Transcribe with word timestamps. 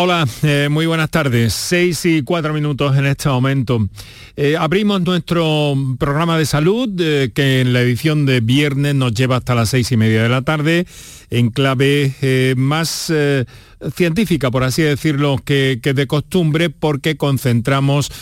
Hola, 0.00 0.28
eh, 0.44 0.68
muy 0.70 0.86
buenas 0.86 1.10
tardes. 1.10 1.52
Seis 1.52 2.04
y 2.04 2.22
cuatro 2.22 2.54
minutos 2.54 2.96
en 2.96 3.04
este 3.04 3.28
momento. 3.28 3.88
Eh, 4.36 4.56
abrimos 4.56 5.00
nuestro 5.00 5.74
programa 5.98 6.38
de 6.38 6.46
salud 6.46 6.88
eh, 7.00 7.32
que 7.34 7.62
en 7.62 7.72
la 7.72 7.80
edición 7.80 8.24
de 8.24 8.38
viernes 8.38 8.94
nos 8.94 9.12
lleva 9.12 9.38
hasta 9.38 9.56
las 9.56 9.70
seis 9.70 9.90
y 9.90 9.96
media 9.96 10.22
de 10.22 10.28
la 10.28 10.42
tarde 10.42 10.86
en 11.30 11.50
clave 11.50 12.54
más 12.56 13.12
científica, 13.92 14.52
por 14.52 14.62
así 14.62 14.82
decirlo, 14.82 15.36
que, 15.44 15.80
que 15.82 15.94
de 15.94 16.06
costumbre 16.06 16.70
porque 16.70 17.16
concentramos 17.16 18.12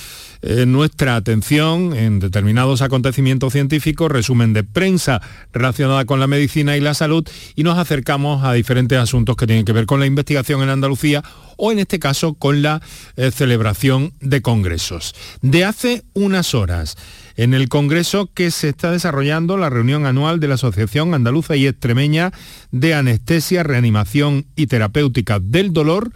eh, 0.49 0.65
nuestra 0.65 1.17
atención 1.17 1.93
en 1.93 2.21
determinados 2.21 2.81
acontecimientos 2.81 3.53
científicos, 3.53 4.13
resumen 4.13 4.53
de 4.53 4.63
prensa 4.63 5.21
relacionada 5.53 6.05
con 6.05 6.21
la 6.21 6.29
medicina 6.29 6.77
y 6.77 6.81
la 6.81 6.95
salud 6.95 7.27
y 7.57 7.65
nos 7.65 7.79
acercamos 7.79 8.45
a 8.45 8.53
diferentes 8.53 8.97
asuntos 8.97 9.35
que 9.35 9.49
tienen 9.49 9.65
que 9.65 9.73
ver 9.73 9.87
con 9.87 9.99
la 9.99 10.07
investigación 10.07 10.63
en 10.63 10.69
Andalucía 10.69 11.25
o 11.57 11.73
en 11.73 11.81
este 11.81 11.99
caso 11.99 12.35
con 12.35 12.63
la 12.63 12.81
eh, 13.17 13.33
celebración 13.33 14.13
de 14.21 14.41
congresos. 14.41 15.17
De 15.43 15.65
hace 15.65 16.05
unas 16.15 16.55
horas, 16.55 16.97
en 17.37 17.53
el 17.53 17.69
congreso 17.69 18.31
que 18.33 18.53
se 18.53 18.69
está 18.69 18.93
desarrollando 18.93 19.57
la 19.57 19.69
reunión 19.69 20.07
anual 20.07 20.39
de 20.39 20.47
la 20.47 20.55
Asociación 20.55 21.13
Andaluza 21.13 21.57
y 21.57 21.67
Extremeña 21.67 22.33
de 22.71 22.95
Anestesia, 22.95 23.65
Reanimación 23.65 24.47
y 24.55 24.69
Terapéutica 24.69 25.41
del 25.41 25.73
Dolor, 25.73 26.13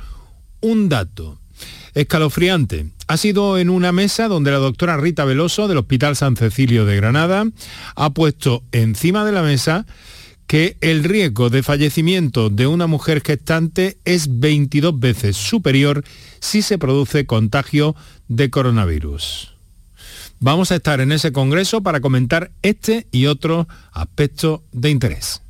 un 0.61 0.89
dato 0.89 1.41
escalofriante. 1.95 2.87
Ha 3.07 3.17
sido 3.17 3.59
en 3.59 3.71
una 3.71 3.93
mesa 3.93 4.29
donde 4.29 4.51
la 4.51 4.59
doctora 4.59 4.97
Rita 4.97 5.25
Veloso 5.25 5.69
del 5.69 5.79
Hospital 5.79 6.17
San 6.17 6.37
Cecilio 6.37 6.85
de 6.85 6.97
Granada 6.97 7.47
ha 7.97 8.11
puesto 8.11 8.63
encima 8.73 9.25
de 9.25 9.33
la 9.33 9.43
mesa 9.43 9.87
que 10.47 10.77
el 10.81 11.05
riesgo 11.05 11.49
de 11.49 11.63
fallecimiento 11.63 12.51
de 12.51 12.67
una 12.67 12.89
mujer 12.89 13.23
gestante 13.25 13.99
es 14.05 14.41
22 14.41 14.99
veces 14.99 15.37
superior 15.37 16.05
si 16.41 16.63
se 16.63 16.77
produce 16.77 17.25
contagio 17.25 17.95
de 18.27 18.51
coronavirus. 18.51 19.55
Vamos 20.41 20.73
a 20.73 20.77
estar 20.77 21.01
en 21.01 21.13
ese 21.13 21.33
congreso 21.33 21.83
para 21.83 22.01
comentar 22.01 22.51
este 22.63 23.07
y 23.13 23.27
otro 23.27 23.69
aspecto 23.93 24.65
de 24.73 24.91
interés. 24.91 25.43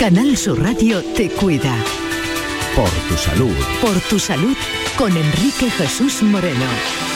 Canal 0.00 0.34
Sur 0.34 0.58
Radio 0.62 1.04
te 1.14 1.28
cuida. 1.28 1.76
Por 2.74 2.88
tu 3.06 3.18
salud. 3.18 3.54
Por 3.82 4.00
tu 4.08 4.18
salud 4.18 4.56
con 4.96 5.14
Enrique 5.14 5.70
Jesús 5.70 6.22
Moreno. 6.22 7.09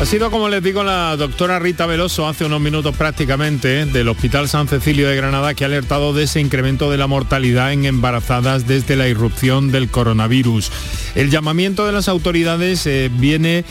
Ha 0.00 0.06
sido, 0.06 0.30
como 0.30 0.48
les 0.48 0.62
digo, 0.62 0.84
la 0.84 1.16
doctora 1.16 1.58
Rita 1.58 1.84
Veloso 1.84 2.28
hace 2.28 2.44
unos 2.44 2.60
minutos 2.60 2.96
prácticamente 2.96 3.84
del 3.84 4.08
Hospital 4.08 4.48
San 4.48 4.68
Cecilio 4.68 5.08
de 5.08 5.16
Granada 5.16 5.54
que 5.54 5.64
ha 5.64 5.66
alertado 5.66 6.12
de 6.12 6.22
ese 6.22 6.40
incremento 6.40 6.88
de 6.88 6.98
la 6.98 7.08
mortalidad 7.08 7.72
en 7.72 7.84
embarazadas 7.84 8.68
desde 8.68 8.94
la 8.94 9.08
irrupción 9.08 9.72
del 9.72 9.90
coronavirus. 9.90 10.70
El 11.16 11.30
llamamiento 11.30 11.84
de 11.84 11.90
las 11.90 12.08
autoridades 12.08 12.86
eh, 12.86 13.10
viene 13.12 13.64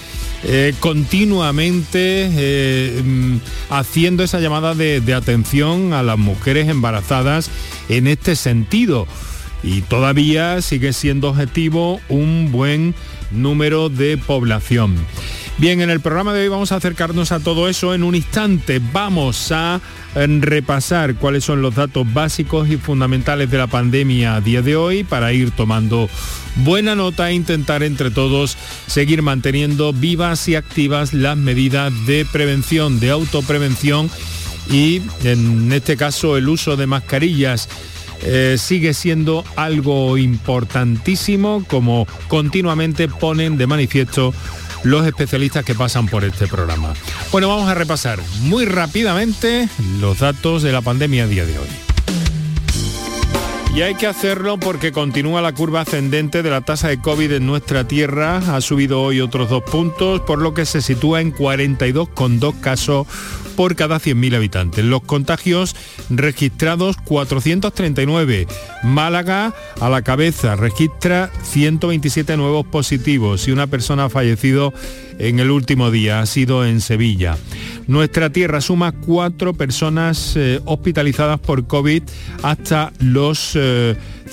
eh, 0.44 0.74
continuamente 0.82 2.30
eh, 2.30 3.02
mm, 3.02 3.38
haciendo 3.70 4.22
esa 4.22 4.42
llamada 4.42 4.76
de, 4.76 5.00
de 5.00 5.14
atención 5.14 5.94
a 5.94 6.04
las 6.04 6.18
mujeres 6.18 6.68
embarazadas 6.68 7.50
en 7.88 8.06
este 8.06 8.36
sentido. 8.36 9.08
Y 9.64 9.80
todavía 9.82 10.62
sigue 10.62 10.92
siendo 10.92 11.30
objetivo 11.30 12.02
un 12.10 12.52
buen 12.52 12.96
número 13.32 13.88
de 13.88 14.18
población. 14.18 14.98
Bien, 15.60 15.82
en 15.82 15.90
el 15.90 16.02
programa 16.02 16.36
de 16.36 16.44
hoy 16.44 16.50
vamos 16.50 16.72
a 16.72 16.76
acercarnos 16.76 17.32
a 17.32 17.40
todo 17.40 17.68
eso. 17.68 17.96
En 17.96 18.04
un 18.04 18.14
instante 18.14 18.80
vamos 18.94 19.52
a 19.52 19.82
repasar 20.14 21.16
cuáles 21.16 21.46
son 21.46 21.64
los 21.64 21.74
datos 21.74 22.06
básicos 22.14 22.70
y 22.70 22.78
fundamentales 22.78 23.50
de 23.50 23.58
la 23.58 23.66
pandemia 23.66 24.36
a 24.36 24.42
día 24.42 24.62
de 24.62 24.76
hoy 24.76 25.04
para 25.04 25.34
ir 25.34 25.50
tomando 25.50 26.10
buena 26.58 26.94
nota 26.94 27.32
e 27.32 27.34
intentar 27.34 27.82
entre 27.82 28.12
todos 28.12 28.56
seguir 28.86 29.24
manteniendo 29.24 29.94
vivas 29.94 30.48
y 30.48 30.54
activas 30.54 31.16
las 31.16 31.38
medidas 31.38 31.92
de 32.06 32.24
prevención, 32.32 33.00
de 33.00 33.10
autoprevención 33.10 34.12
y 34.70 35.02
en 35.24 35.72
este 35.74 35.98
caso 35.98 36.38
el 36.38 36.50
uso 36.50 36.78
de 36.78 36.86
mascarillas. 36.86 37.68
Eh, 38.22 38.58
sigue 38.60 38.96
siendo 38.96 39.44
algo 39.56 40.18
importantísimo 40.18 41.64
como 41.68 42.08
continuamente 42.28 43.08
ponen 43.08 43.58
de 43.58 43.68
manifiesto 43.68 44.34
los 44.84 45.06
especialistas 45.06 45.66
que 45.66 45.76
pasan 45.76 46.08
por 46.08 46.24
este 46.24 46.48
programa. 46.48 46.94
Bueno, 47.32 47.50
vamos 47.50 47.70
a 47.70 47.74
repasar 47.74 48.20
muy 48.42 48.66
rápidamente 48.66 49.70
los 50.00 50.20
datos 50.20 50.64
de 50.64 50.72
la 50.72 50.82
pandemia 50.82 51.24
a 51.24 51.28
día 51.28 51.46
de 51.46 51.60
hoy. 51.60 51.68
Y 53.76 53.84
hay 53.84 53.94
que 53.94 54.08
hacerlo 54.08 54.60
porque 54.60 54.92
continúa 54.92 55.42
la 55.42 55.54
curva 55.54 55.82
ascendente 55.82 56.42
de 56.42 56.50
la 56.50 56.62
tasa 56.62 56.88
de 56.88 57.00
COVID 57.00 57.34
en 57.34 57.46
nuestra 57.46 57.88
tierra. 57.88 58.38
Ha 58.38 58.60
subido 58.62 59.04
hoy 59.04 59.22
otros 59.22 59.50
dos 59.50 59.62
puntos, 59.62 60.22
por 60.22 60.40
lo 60.40 60.56
que 60.56 60.66
se 60.66 60.82
sitúa 60.82 61.22
en 61.22 61.32
42,2 61.32 62.60
casos 62.60 63.06
por 63.58 63.76
cada 63.76 63.98
100.000 63.98 64.36
habitantes. 64.36 64.86
Los 64.86 65.02
contagios 65.02 65.76
registrados 66.10 66.96
439. 67.04 68.48
Málaga 68.84 69.54
a 69.82 69.90
la 69.90 70.04
cabeza 70.04 70.56
registra 70.56 71.32
127 71.42 72.38
nuevos 72.38 72.66
positivos 72.68 73.48
y 73.48 73.52
una 73.52 73.68
persona 73.68 74.06
ha 74.06 74.10
fallecido 74.10 74.74
en 75.18 75.40
el 75.40 75.50
último 75.50 75.90
día, 75.90 76.22
ha 76.22 76.26
sido 76.28 76.66
en 76.66 76.80
Sevilla. 76.80 77.36
Nuestra 77.88 78.30
tierra 78.30 78.62
suma 78.62 78.92
cuatro 78.92 79.56
personas 79.56 80.36
eh, 80.36 80.62
hospitalizadas 80.66 81.40
por 81.40 81.66
COVID 81.66 82.04
hasta 82.44 82.94
los 83.00 83.58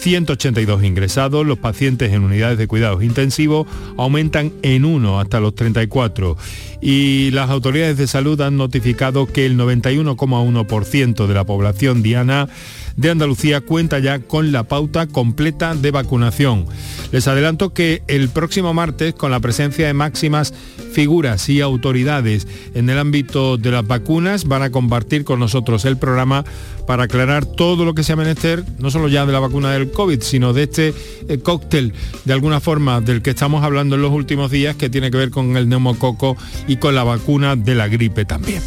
182 0.04 0.82
eh, 0.82 0.86
ingresados. 0.86 1.46
Los 1.46 1.58
pacientes 1.58 2.12
en 2.12 2.24
unidades 2.24 2.58
de 2.58 2.68
cuidados 2.68 3.02
intensivos 3.02 3.66
aumentan 3.96 4.52
en 4.62 4.84
uno 4.84 5.18
hasta 5.18 5.40
los 5.40 5.54
34. 5.54 6.36
Y 6.82 7.30
las 7.30 7.48
autoridades 7.48 7.96
de 7.96 8.06
salud 8.06 8.38
han 8.42 8.58
notificado 8.58 9.26
que 9.26 9.46
el 9.46 9.56
91,1% 9.56 11.26
de 11.26 11.34
la 11.34 11.44
población 11.44 12.02
diana 12.02 12.48
de 12.96 13.10
Andalucía 13.10 13.60
cuenta 13.60 13.98
ya 13.98 14.20
con 14.20 14.52
la 14.52 14.64
pauta 14.64 15.06
completa 15.06 15.74
de 15.74 15.90
vacunación. 15.90 16.66
Les 17.10 17.26
adelanto 17.26 17.72
que 17.72 18.02
el 18.06 18.28
próximo 18.28 18.74
martes, 18.74 19.14
con 19.14 19.30
la 19.30 19.40
presencia 19.40 19.86
de 19.86 19.94
máximas 19.94 20.52
figuras 20.92 21.48
y 21.48 21.60
autoridades 21.60 22.46
en 22.74 22.88
el 22.90 22.98
ámbito 22.98 23.56
de 23.56 23.70
las 23.70 23.86
vacunas, 23.86 24.44
van 24.44 24.62
a 24.62 24.70
compartir 24.70 25.24
con 25.24 25.40
nosotros 25.40 25.84
el 25.86 25.96
programa 25.96 26.44
para 26.86 27.04
aclarar 27.04 27.46
todo 27.46 27.84
lo 27.84 27.94
que 27.94 28.04
sea 28.04 28.16
menester, 28.16 28.64
no 28.78 28.90
solo 28.90 29.08
ya 29.08 29.26
de 29.26 29.32
la 29.32 29.40
vacuna 29.40 29.72
del 29.72 29.90
COVID, 29.94 30.20
sino 30.20 30.52
de 30.52 30.64
este 30.64 30.94
eh, 31.28 31.38
cóctel, 31.38 31.94
de 32.24 32.32
alguna 32.34 32.60
forma, 32.60 33.00
del 33.00 33.22
que 33.22 33.30
estamos 33.30 33.64
hablando 33.64 33.96
en 33.96 34.02
los 34.02 34.12
últimos 34.12 34.50
días, 34.50 34.76
que 34.76 34.90
tiene 34.90 35.10
que 35.10 35.16
ver 35.16 35.30
con 35.30 35.56
el 35.56 35.68
neumococo 35.68 36.36
y 36.68 36.76
con 36.76 36.94
la 36.94 37.04
vacuna 37.04 37.56
de 37.56 37.74
la 37.74 37.88
gripe 37.88 38.26
también. 38.26 38.62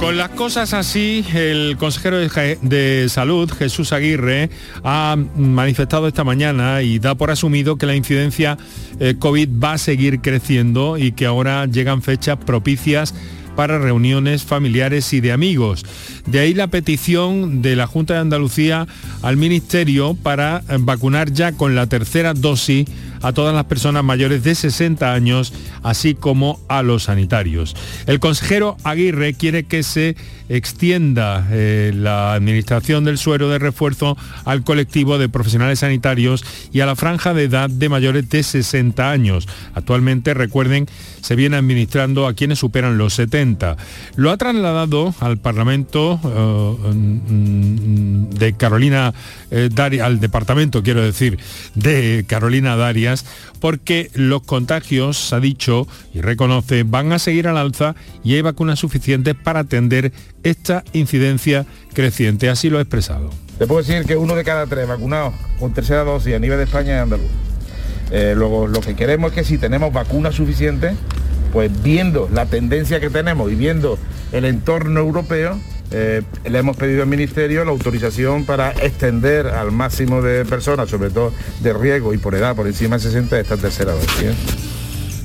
Con 0.00 0.16
las 0.16 0.28
cosas 0.30 0.74
así, 0.74 1.24
el 1.34 1.76
consejero 1.76 2.18
de 2.18 3.06
Salud, 3.08 3.50
Jesús 3.50 3.92
Aguirre, 3.92 4.48
ha 4.84 5.16
manifestado 5.34 6.06
esta 6.06 6.22
mañana 6.22 6.82
y 6.82 7.00
da 7.00 7.16
por 7.16 7.32
asumido 7.32 7.76
que 7.76 7.86
la 7.86 7.96
incidencia 7.96 8.56
eh, 9.00 9.16
COVID 9.18 9.48
va 9.62 9.72
a 9.72 9.78
seguir 9.78 10.20
creciendo 10.20 10.98
y 10.98 11.12
que 11.12 11.26
ahora 11.26 11.66
llegan 11.66 12.02
fechas 12.02 12.36
propicias 12.36 13.12
para 13.58 13.80
reuniones 13.80 14.44
familiares 14.44 15.12
y 15.12 15.20
de 15.20 15.32
amigos. 15.32 15.84
De 16.26 16.38
ahí 16.38 16.54
la 16.54 16.68
petición 16.68 17.60
de 17.60 17.74
la 17.74 17.88
Junta 17.88 18.14
de 18.14 18.20
Andalucía 18.20 18.86
al 19.20 19.36
Ministerio 19.36 20.14
para 20.14 20.62
vacunar 20.78 21.32
ya 21.32 21.50
con 21.50 21.74
la 21.74 21.88
tercera 21.88 22.34
dosis 22.34 22.86
a 23.22 23.32
todas 23.32 23.54
las 23.54 23.64
personas 23.64 24.04
mayores 24.04 24.42
de 24.42 24.54
60 24.54 25.12
años, 25.12 25.52
así 25.82 26.14
como 26.14 26.60
a 26.68 26.82
los 26.82 27.04
sanitarios. 27.04 27.76
El 28.06 28.20
consejero 28.20 28.76
Aguirre 28.84 29.34
quiere 29.34 29.64
que 29.64 29.82
se 29.82 30.16
extienda 30.48 31.46
eh, 31.50 31.92
la 31.94 32.32
administración 32.32 33.04
del 33.04 33.18
suero 33.18 33.48
de 33.48 33.58
refuerzo 33.58 34.16
al 34.44 34.64
colectivo 34.64 35.18
de 35.18 35.28
profesionales 35.28 35.80
sanitarios 35.80 36.44
y 36.72 36.80
a 36.80 36.86
la 36.86 36.96
franja 36.96 37.34
de 37.34 37.44
edad 37.44 37.68
de 37.68 37.88
mayores 37.88 38.28
de 38.28 38.42
60 38.42 39.10
años. 39.10 39.48
Actualmente, 39.74 40.34
recuerden, 40.34 40.86
se 41.20 41.36
viene 41.36 41.56
administrando 41.56 42.26
a 42.26 42.34
quienes 42.34 42.58
superan 42.58 42.98
los 42.98 43.14
70. 43.14 43.76
Lo 44.16 44.30
ha 44.30 44.36
trasladado 44.36 45.14
al 45.20 45.38
Parlamento 45.38 46.18
eh, 46.24 46.94
mm, 46.94 48.30
de 48.30 48.52
Carolina 48.54 49.12
eh, 49.50 49.68
Darias, 49.72 50.06
al 50.06 50.20
departamento, 50.20 50.82
quiero 50.82 51.02
decir, 51.02 51.38
de 51.74 52.24
Carolina 52.26 52.76
Porque 53.60 54.10
los 54.14 54.42
contagios, 54.42 55.32
ha 55.32 55.40
dicho 55.40 55.86
y 56.14 56.20
reconoce, 56.20 56.82
van 56.82 57.12
a 57.12 57.18
seguir 57.18 57.48
al 57.48 57.56
alza 57.56 57.94
y 58.24 58.34
hay 58.34 58.42
vacunas 58.42 58.78
suficientes 58.78 59.34
para 59.34 59.60
atender 59.60 60.12
esta 60.42 60.84
incidencia 60.92 61.66
creciente. 61.92 62.48
Así 62.48 62.70
lo 62.70 62.78
ha 62.78 62.82
expresado. 62.82 63.30
Te 63.58 63.66
puedo 63.66 63.82
decir 63.82 64.04
que 64.04 64.16
uno 64.16 64.36
de 64.36 64.44
cada 64.44 64.66
tres 64.66 64.86
vacunados 64.86 65.34
con 65.58 65.74
tercera 65.74 66.04
dosis 66.04 66.34
a 66.34 66.38
nivel 66.38 66.58
de 66.58 66.64
España 66.64 66.96
es 66.96 67.02
andaluz. 67.02 67.30
Eh, 68.10 68.34
luego, 68.36 68.66
lo 68.66 68.80
que 68.80 68.94
queremos 68.94 69.32
es 69.32 69.34
que 69.34 69.44
si 69.44 69.58
tenemos 69.58 69.92
vacunas 69.92 70.34
suficientes, 70.34 70.94
pues 71.52 71.70
viendo 71.82 72.28
la 72.32 72.46
tendencia 72.46 73.00
que 73.00 73.10
tenemos 73.10 73.50
y 73.50 73.54
viendo 73.54 73.98
el 74.32 74.44
entorno 74.44 75.00
europeo, 75.00 75.58
eh, 75.90 76.22
le 76.48 76.58
hemos 76.58 76.76
pedido 76.76 77.02
al 77.02 77.08
Ministerio 77.08 77.64
la 77.64 77.70
autorización 77.70 78.44
para 78.44 78.72
extender 78.72 79.46
al 79.46 79.72
máximo 79.72 80.22
de 80.22 80.44
personas, 80.44 80.90
sobre 80.90 81.10
todo 81.10 81.32
de 81.60 81.72
riesgo 81.72 82.12
y 82.12 82.18
por 82.18 82.34
edad, 82.34 82.54
por 82.54 82.66
encima 82.66 82.96
de 82.96 83.02
60, 83.02 83.40
esta 83.40 83.56
tercera 83.56 83.92
dosis. 83.92 84.22
¿eh? 84.22 84.34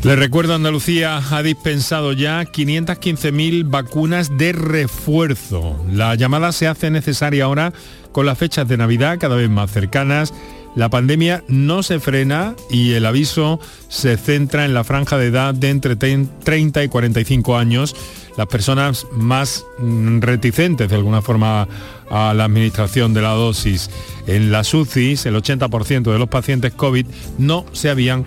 Le 0.04 0.18
recuerdo, 0.18 0.54
Andalucía 0.54 1.22
ha 1.32 1.44
dispensado 1.44 2.12
ya 2.12 2.44
515.000 2.44 3.70
vacunas 3.70 4.38
de 4.38 4.52
refuerzo. 4.52 5.82
La 5.90 6.16
llamada 6.16 6.52
se 6.52 6.68
hace 6.68 6.90
necesaria 6.90 7.46
ahora 7.46 7.74
con 8.12 8.26
las 8.26 8.38
fechas 8.38 8.68
de 8.68 8.76
Navidad 8.76 9.18
cada 9.18 9.38
vez 9.38 9.50
más 9.50 9.72
cercanas. 9.72 10.34
La 10.76 10.90
pandemia 10.90 11.44
no 11.48 11.84
se 11.84 12.00
frena 12.00 12.56
y 12.70 12.94
el 12.94 13.06
aviso 13.06 13.60
se 13.90 14.18
centra 14.18 14.66
en 14.66 14.74
la 14.74 14.84
franja 14.84 15.18
de 15.18 15.28
edad 15.28 15.54
de 15.54 15.70
entre 15.70 15.96
30 15.96 16.84
y 16.84 16.88
45 16.88 17.58
años, 17.58 17.96
las 18.38 18.48
personas 18.48 19.06
más 19.12 19.66
mm, 19.78 20.20
reticentes 20.22 20.90
de 20.90 20.96
alguna 20.96 21.22
forma 21.22 21.68
a 22.10 22.34
la 22.34 22.46
administración 22.46 23.14
de 23.14 23.22
la 23.22 23.32
dosis. 23.32 23.92
En 24.26 24.52
las 24.52 24.74
UCIs, 24.74 25.26
el 25.28 25.36
80% 25.36 26.12
de 26.12 26.20
los 26.20 26.30
pacientes 26.30 26.74
COVID 26.74 27.06
no 27.38 27.66
se 27.72 27.90
habían 27.90 28.26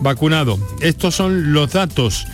vacunado. 0.00 0.58
Estos 0.80 1.14
son 1.14 1.52
los 1.52 1.72
datos 1.72 2.26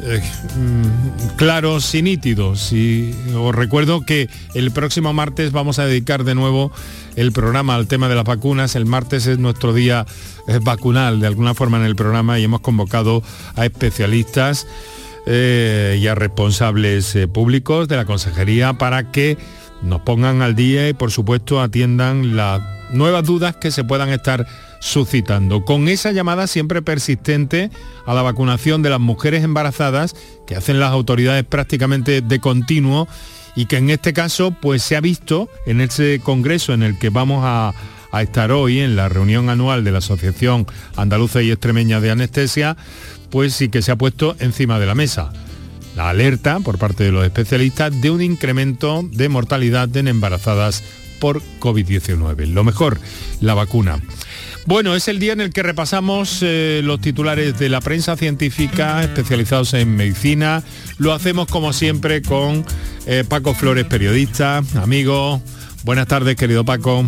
eh, 0.00 0.20
mm, 0.56 1.36
claros 1.36 1.94
y 1.94 2.02
nítidos. 2.02 2.72
Y 2.72 3.14
os 3.34 3.54
recuerdo 3.54 4.02
que 4.02 4.28
el 4.54 4.70
próximo 4.70 5.12
martes 5.12 5.52
vamos 5.52 5.78
a 5.78 5.86
dedicar 5.86 6.24
de 6.24 6.34
nuevo 6.34 6.72
el 7.16 7.32
programa 7.32 7.74
al 7.74 7.86
tema 7.86 8.08
de 8.08 8.14
las 8.14 8.24
vacunas. 8.24 8.74
El 8.74 8.86
martes 8.86 9.26
es 9.26 9.38
nuestro 9.38 9.72
día 9.72 10.06
eh, 10.48 10.58
vacunal 10.62 11.20
de 11.20 11.26
alguna 11.26 11.54
forma 11.54 11.78
en 11.78 11.84
el 11.84 11.96
programa 11.96 12.38
y 12.38 12.44
hemos 12.44 12.60
convocado 12.60 13.22
a 13.56 13.64
especialistas 13.66 14.66
eh, 15.26 15.98
y 16.00 16.06
a 16.06 16.14
responsables 16.14 17.16
públicos 17.32 17.86
de 17.88 17.96
la 17.96 18.04
consejería 18.04 18.72
para 18.74 19.12
que 19.12 19.38
nos 19.82 20.00
pongan 20.02 20.42
al 20.42 20.54
día 20.54 20.88
y 20.88 20.94
por 20.94 21.10
supuesto 21.10 21.60
atiendan 21.60 22.36
las 22.36 22.62
nuevas 22.92 23.24
dudas 23.24 23.56
que 23.56 23.70
se 23.70 23.84
puedan 23.84 24.08
estar 24.10 24.46
suscitando, 24.82 25.64
con 25.64 25.86
esa 25.86 26.10
llamada 26.10 26.48
siempre 26.48 26.82
persistente 26.82 27.70
a 28.04 28.14
la 28.14 28.22
vacunación 28.22 28.82
de 28.82 28.90
las 28.90 28.98
mujeres 28.98 29.44
embarazadas 29.44 30.16
que 30.44 30.56
hacen 30.56 30.80
las 30.80 30.90
autoridades 30.90 31.44
prácticamente 31.44 32.20
de 32.20 32.40
continuo 32.40 33.06
y 33.54 33.66
que 33.66 33.76
en 33.76 33.90
este 33.90 34.12
caso 34.12 34.50
pues 34.50 34.82
se 34.82 34.96
ha 34.96 35.00
visto 35.00 35.48
en 35.66 35.80
ese 35.80 36.20
congreso 36.22 36.74
en 36.74 36.82
el 36.82 36.98
que 36.98 37.10
vamos 37.10 37.42
a, 37.44 37.74
a 38.10 38.22
estar 38.22 38.50
hoy 38.50 38.80
en 38.80 38.96
la 38.96 39.08
reunión 39.08 39.50
anual 39.50 39.84
de 39.84 39.92
la 39.92 39.98
Asociación 39.98 40.66
Andaluza 40.96 41.42
y 41.42 41.52
Extremeña 41.52 42.00
de 42.00 42.10
Anestesia, 42.10 42.76
pues 43.30 43.54
sí 43.54 43.68
que 43.68 43.82
se 43.82 43.92
ha 43.92 43.96
puesto 43.96 44.34
encima 44.40 44.80
de 44.80 44.86
la 44.86 44.96
mesa 44.96 45.32
la 45.94 46.08
alerta 46.08 46.58
por 46.60 46.78
parte 46.78 47.04
de 47.04 47.12
los 47.12 47.24
especialistas 47.24 48.00
de 48.00 48.10
un 48.10 48.22
incremento 48.22 49.02
de 49.12 49.28
mortalidad 49.28 49.94
en 49.96 50.08
embarazadas 50.08 50.82
por 51.20 51.40
COVID-19. 51.60 52.46
Lo 52.46 52.64
mejor, 52.64 52.98
la 53.40 53.54
vacuna. 53.54 54.00
Bueno, 54.64 54.94
es 54.94 55.08
el 55.08 55.18
día 55.18 55.32
en 55.32 55.40
el 55.40 55.52
que 55.52 55.64
repasamos 55.64 56.38
eh, 56.40 56.82
los 56.84 57.00
titulares 57.00 57.58
de 57.58 57.68
la 57.68 57.80
prensa 57.80 58.16
científica 58.16 59.02
especializados 59.02 59.74
en 59.74 59.96
medicina. 59.96 60.62
Lo 60.98 61.12
hacemos 61.12 61.48
como 61.48 61.72
siempre 61.72 62.22
con 62.22 62.64
eh, 63.06 63.24
Paco 63.28 63.54
Flores, 63.54 63.86
periodista, 63.86 64.62
amigo. 64.76 65.42
Buenas 65.82 66.06
tardes, 66.06 66.36
querido 66.36 66.64
Paco. 66.64 67.04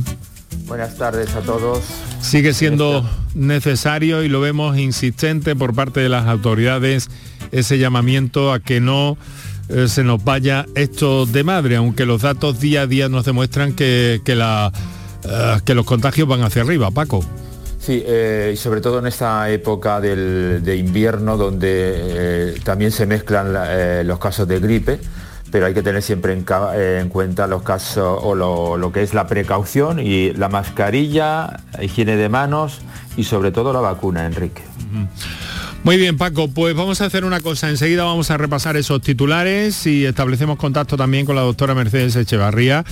Buenas 0.67 0.97
tardes 0.97 1.33
a 1.37 1.43
todos. 1.43 1.85
Sigue 2.21 2.55
siendo 2.55 3.09
necesario 3.35 4.25
y 4.25 4.29
lo 4.29 4.41
vemos 4.41 4.77
insistente 4.77 5.55
por 5.55 5.75
parte 5.75 6.01
de 6.01 6.09
las 6.09 6.27
autoridades 6.27 7.09
ese 7.53 7.79
llamamiento 7.79 8.53
a 8.53 8.59
que 8.59 8.81
no 8.81 9.17
eh, 9.69 9.87
se 9.87 10.03
nos 10.03 10.25
vaya 10.25 10.67
esto 10.75 11.25
de 11.25 11.45
madre, 11.45 11.77
aunque 11.77 12.05
los 12.05 12.23
datos 12.23 12.59
día 12.59 12.83
a 12.83 12.87
día 12.89 13.09
nos 13.09 13.25
demuestran 13.25 13.75
que, 13.75 14.21
la, 14.27 14.73
que 15.65 15.75
los 15.75 15.87
contagios 15.87 16.27
van 16.27 16.43
hacia 16.43 16.63
arriba, 16.63 16.91
Paco. 16.91 17.25
Sí, 17.85 18.03
eh, 18.07 18.53
y 18.55 18.57
sobre 18.57 18.81
todo 18.81 18.99
en 18.99 19.07
esta 19.07 19.51
época 19.51 20.01
de 20.01 20.75
invierno 20.75 21.37
donde 21.37 21.69
eh, 21.69 22.55
también 22.65 22.91
se 22.91 23.05
mezclan 23.05 23.55
eh, 23.55 24.03
los 24.07 24.19
casos 24.19 24.49
de 24.49 24.59
gripe, 24.59 24.99
pero 25.51 25.67
hay 25.67 25.75
que 25.75 25.83
tener 25.83 26.01
siempre 26.01 26.33
en, 26.33 27.09
cuenta 27.11 27.47
los 27.47 27.61
casos 27.61 28.21
o 28.23 28.35
lo, 28.35 28.91
que 28.91 29.03
es 29.03 29.13
la 29.13 29.27
precaución 29.27 30.01
y 30.01 30.33
la 30.33 30.49
mascarilla, 30.49 31.61
higiene 31.79 32.17
de 32.17 32.31
manos 32.31 32.81
y 33.19 33.25
sobre 33.25 33.53
todo 33.53 33.71
la 33.75 33.81
vacuna, 33.81 34.25
Enrique. 34.25 34.63
Muy 35.85 35.99
bien, 35.99 36.17
Paco, 36.17 36.49
pues 36.49 36.75
vamos 36.75 37.03
a 37.03 37.05
hacer 37.05 37.27
una 37.27 37.41
cosa. 37.41 37.69
Enseguida 37.69 38.05
vamos 38.05 38.31
a 38.31 38.39
repasar 38.39 38.75
esos 38.79 39.03
titulares 39.03 39.87
y 39.87 40.07
establecemos 40.07 40.57
contacto 40.57 40.97
también 40.97 41.27
con 41.27 41.37
la 41.37 41.43
doctora 41.43 41.75
Mercedes 41.75 42.17
Echevarría, 42.17 42.87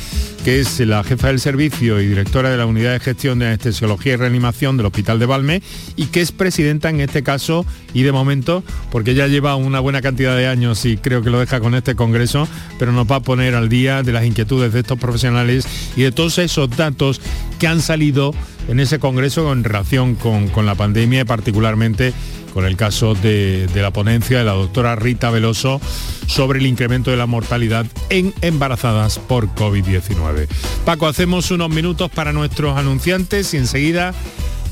que 0.45 0.61
es 0.61 0.79
la 0.81 1.03
jefa 1.03 1.29
del 1.29 1.41
servicio 1.41 2.03
y 2.03 2.07
directora 2.07 2.51
de 2.51 2.59
la 2.59 2.67
Unidad 2.67 2.93
de 2.93 3.01
Gestión 3.01 3.39
de 3.39 3.47
Anestesiología 3.47 4.13
y 4.13 4.17
Reanimación 4.17 4.77
del 4.77 4.85
Hospital 4.85 5.19
de 5.19 5.25
Valme 5.25 5.63
y 5.97 6.09
que 6.09 6.21
es 6.21 6.33
presidenta 6.33 6.91
en 6.91 7.01
este 7.01 7.23
caso 7.23 7.65
y 7.95 8.03
de 8.03 8.13
momento, 8.13 8.63
porque 8.91 9.15
ya 9.15 9.27
lleva 9.27 9.57
una 9.57 9.81
buena 9.81 10.03
cantidad 10.03 10.37
de 10.37 10.47
años 10.47 10.85
y 10.85 10.99
creo 10.99 11.23
que 11.23 11.31
lo 11.31 11.41
deja 11.41 11.61
con 11.61 11.75
este 11.75 11.95
congreso, 11.95 12.47
pero 12.79 12.93
nos 12.93 13.11
va 13.11 13.17
a 13.17 13.21
poner 13.21 13.55
al 13.55 13.71
día 13.71 14.03
de 14.03 14.13
las 14.13 14.27
inquietudes 14.27 14.75
de 14.75 14.81
estos 14.81 14.99
profesionales 14.99 15.67
y 15.97 16.03
de 16.03 16.13
todos 16.13 16.37
esos 16.37 16.69
datos 16.77 17.23
que 17.59 17.67
han 17.67 17.81
salido 17.81 18.35
en 18.69 18.81
ese 18.81 18.99
congreso 18.99 19.53
en 19.53 19.65
relación 19.65 20.15
con, 20.15 20.49
con 20.49 20.67
la 20.67 20.75
pandemia 20.75 21.23
y 21.23 21.25
particularmente 21.25 22.13
con 22.53 22.65
el 22.67 22.77
caso 22.77 23.15
de, 23.15 23.69
la 23.75 23.91
ponencia 23.93 24.39
de 24.39 24.45
la 24.45 24.53
doctora 24.53 24.95
Rita 24.95 25.31
Veloso 25.31 25.81
sobre 26.27 26.59
el 26.59 26.67
incremento 26.67 27.11
de 27.11 27.17
la 27.17 27.27
mortalidad 27.27 27.87
en 28.11 28.35
embarazadas 28.43 29.19
por 29.19 29.49
COVID-19. 29.55 30.49
Paco, 30.85 31.07
hacemos 31.07 31.51
unos 31.51 31.71
minutos 31.71 32.11
para 32.11 32.33
nuestros 32.33 32.77
anunciantes 32.77 33.55
y 33.55 33.57
enseguida 33.57 34.15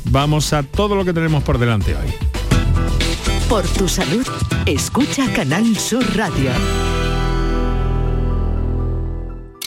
vamos 0.04 0.52
a 0.52 0.62
todo 0.62 0.94
lo 0.94 1.04
que 1.04 1.12
tenemos 1.12 1.42
por 1.42 1.58
delante 1.58 1.94
hoy. 1.94 2.12
Por 3.48 3.66
tu 3.66 3.88
salud, 3.88 4.26
escucha 4.66 5.32
Canal 5.32 5.76
Sur 5.76 6.04
Radio. 6.16 6.50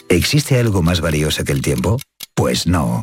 ¿Existe 0.08 0.58
algo 0.58 0.82
más 0.82 1.00
valioso 1.00 1.44
que 1.44 1.52
el 1.52 1.60
tiempo? 1.60 1.98
Pues 2.34 2.66
no. 2.66 3.02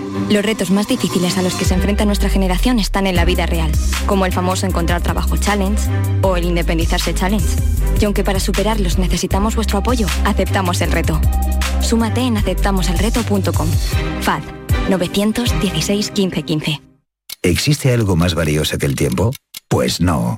Los 0.31 0.45
retos 0.45 0.71
más 0.71 0.87
difíciles 0.87 1.37
a 1.37 1.41
los 1.41 1.55
que 1.55 1.65
se 1.65 1.73
enfrenta 1.73 2.05
nuestra 2.05 2.29
generación 2.29 2.79
están 2.79 3.05
en 3.05 3.17
la 3.17 3.25
vida 3.25 3.45
real, 3.45 3.69
como 4.05 4.25
el 4.25 4.31
famoso 4.31 4.65
encontrar 4.65 5.01
trabajo 5.01 5.35
challenge 5.35 5.89
o 6.21 6.37
el 6.37 6.45
independizarse 6.45 7.13
challenge. 7.13 7.57
Y 7.99 8.05
aunque 8.05 8.23
para 8.23 8.39
superarlos 8.39 8.97
necesitamos 8.97 9.57
vuestro 9.57 9.79
apoyo, 9.79 10.07
aceptamos 10.23 10.79
el 10.79 10.93
reto. 10.93 11.19
Súmate 11.81 12.21
en 12.21 12.37
aceptamoselreto.com. 12.37 13.67
FAD 14.21 14.43
916 14.89 16.13
1515. 16.15 16.81
¿Existe 17.41 17.91
algo 17.91 18.15
más 18.15 18.33
valioso 18.33 18.77
que 18.77 18.85
el 18.85 18.95
tiempo? 18.95 19.31
Pues 19.67 19.99
no. 19.99 20.37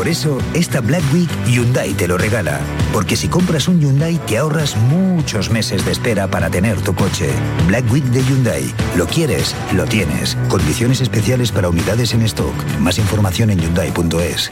Por 0.00 0.08
eso, 0.08 0.38
esta 0.54 0.80
Black 0.80 1.02
Week 1.12 1.28
Hyundai 1.46 1.92
te 1.92 2.08
lo 2.08 2.16
regala. 2.16 2.58
Porque 2.90 3.16
si 3.16 3.28
compras 3.28 3.68
un 3.68 3.80
Hyundai 3.80 4.16
te 4.26 4.38
ahorras 4.38 4.74
muchos 4.74 5.50
meses 5.50 5.84
de 5.84 5.92
espera 5.92 6.26
para 6.26 6.48
tener 6.48 6.80
tu 6.80 6.94
coche. 6.94 7.28
Black 7.66 7.84
Week 7.92 8.04
de 8.04 8.24
Hyundai. 8.24 8.64
Lo 8.96 9.06
quieres, 9.06 9.54
lo 9.74 9.84
tienes. 9.84 10.38
Condiciones 10.48 11.02
especiales 11.02 11.52
para 11.52 11.68
unidades 11.68 12.14
en 12.14 12.22
stock. 12.22 12.54
Más 12.78 12.96
información 12.96 13.50
en 13.50 13.58
hyundai.es. 13.58 14.50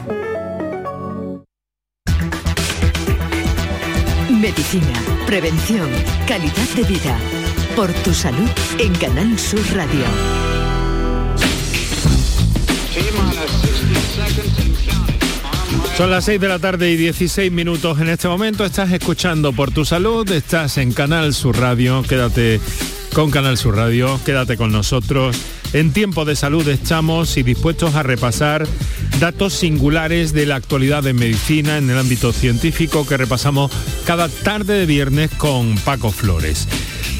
Medicina, 4.29 5.01
prevención, 5.25 5.89
calidad 6.27 6.69
de 6.75 6.83
vida. 6.83 7.17
Por 7.75 7.91
tu 8.03 8.13
salud 8.13 8.49
en 8.77 8.93
Canal 8.93 9.39
Sur 9.39 9.61
Radio. 9.75 10.05
Son 15.97 16.09
las 16.09 16.25
6 16.25 16.39
de 16.39 16.47
la 16.47 16.59
tarde 16.59 16.91
y 16.91 16.95
16 16.97 17.51
minutos 17.51 17.99
en 17.99 18.09
este 18.09 18.27
momento. 18.27 18.63
Estás 18.63 18.91
escuchando 18.91 19.53
por 19.53 19.71
tu 19.71 19.85
salud, 19.85 20.29
estás 20.31 20.77
en 20.77 20.93
Canal 20.93 21.33
Sur 21.33 21.59
Radio. 21.59 22.03
Quédate 22.03 22.59
con 23.13 23.31
Canal 23.31 23.57
Sur 23.57 23.75
Radio, 23.75 24.19
quédate 24.25 24.55
con 24.57 24.71
nosotros. 24.71 25.37
En 25.73 25.91
tiempo 25.91 26.25
de 26.25 26.35
salud 26.35 26.67
estamos 26.67 27.37
y 27.37 27.43
dispuestos 27.43 27.95
a 27.95 28.03
repasar 28.03 28.65
datos 29.19 29.53
singulares 29.53 30.31
de 30.33 30.45
la 30.45 30.55
actualidad 30.55 31.03
de 31.03 31.13
medicina 31.13 31.77
en 31.77 31.89
el 31.89 31.97
ámbito 31.97 32.31
científico 32.31 33.05
que 33.05 33.17
repasamos 33.17 33.69
cada 34.05 34.29
tarde 34.29 34.79
de 34.79 34.85
viernes 34.85 35.29
con 35.37 35.75
Paco 35.79 36.11
Flores. 36.11 36.67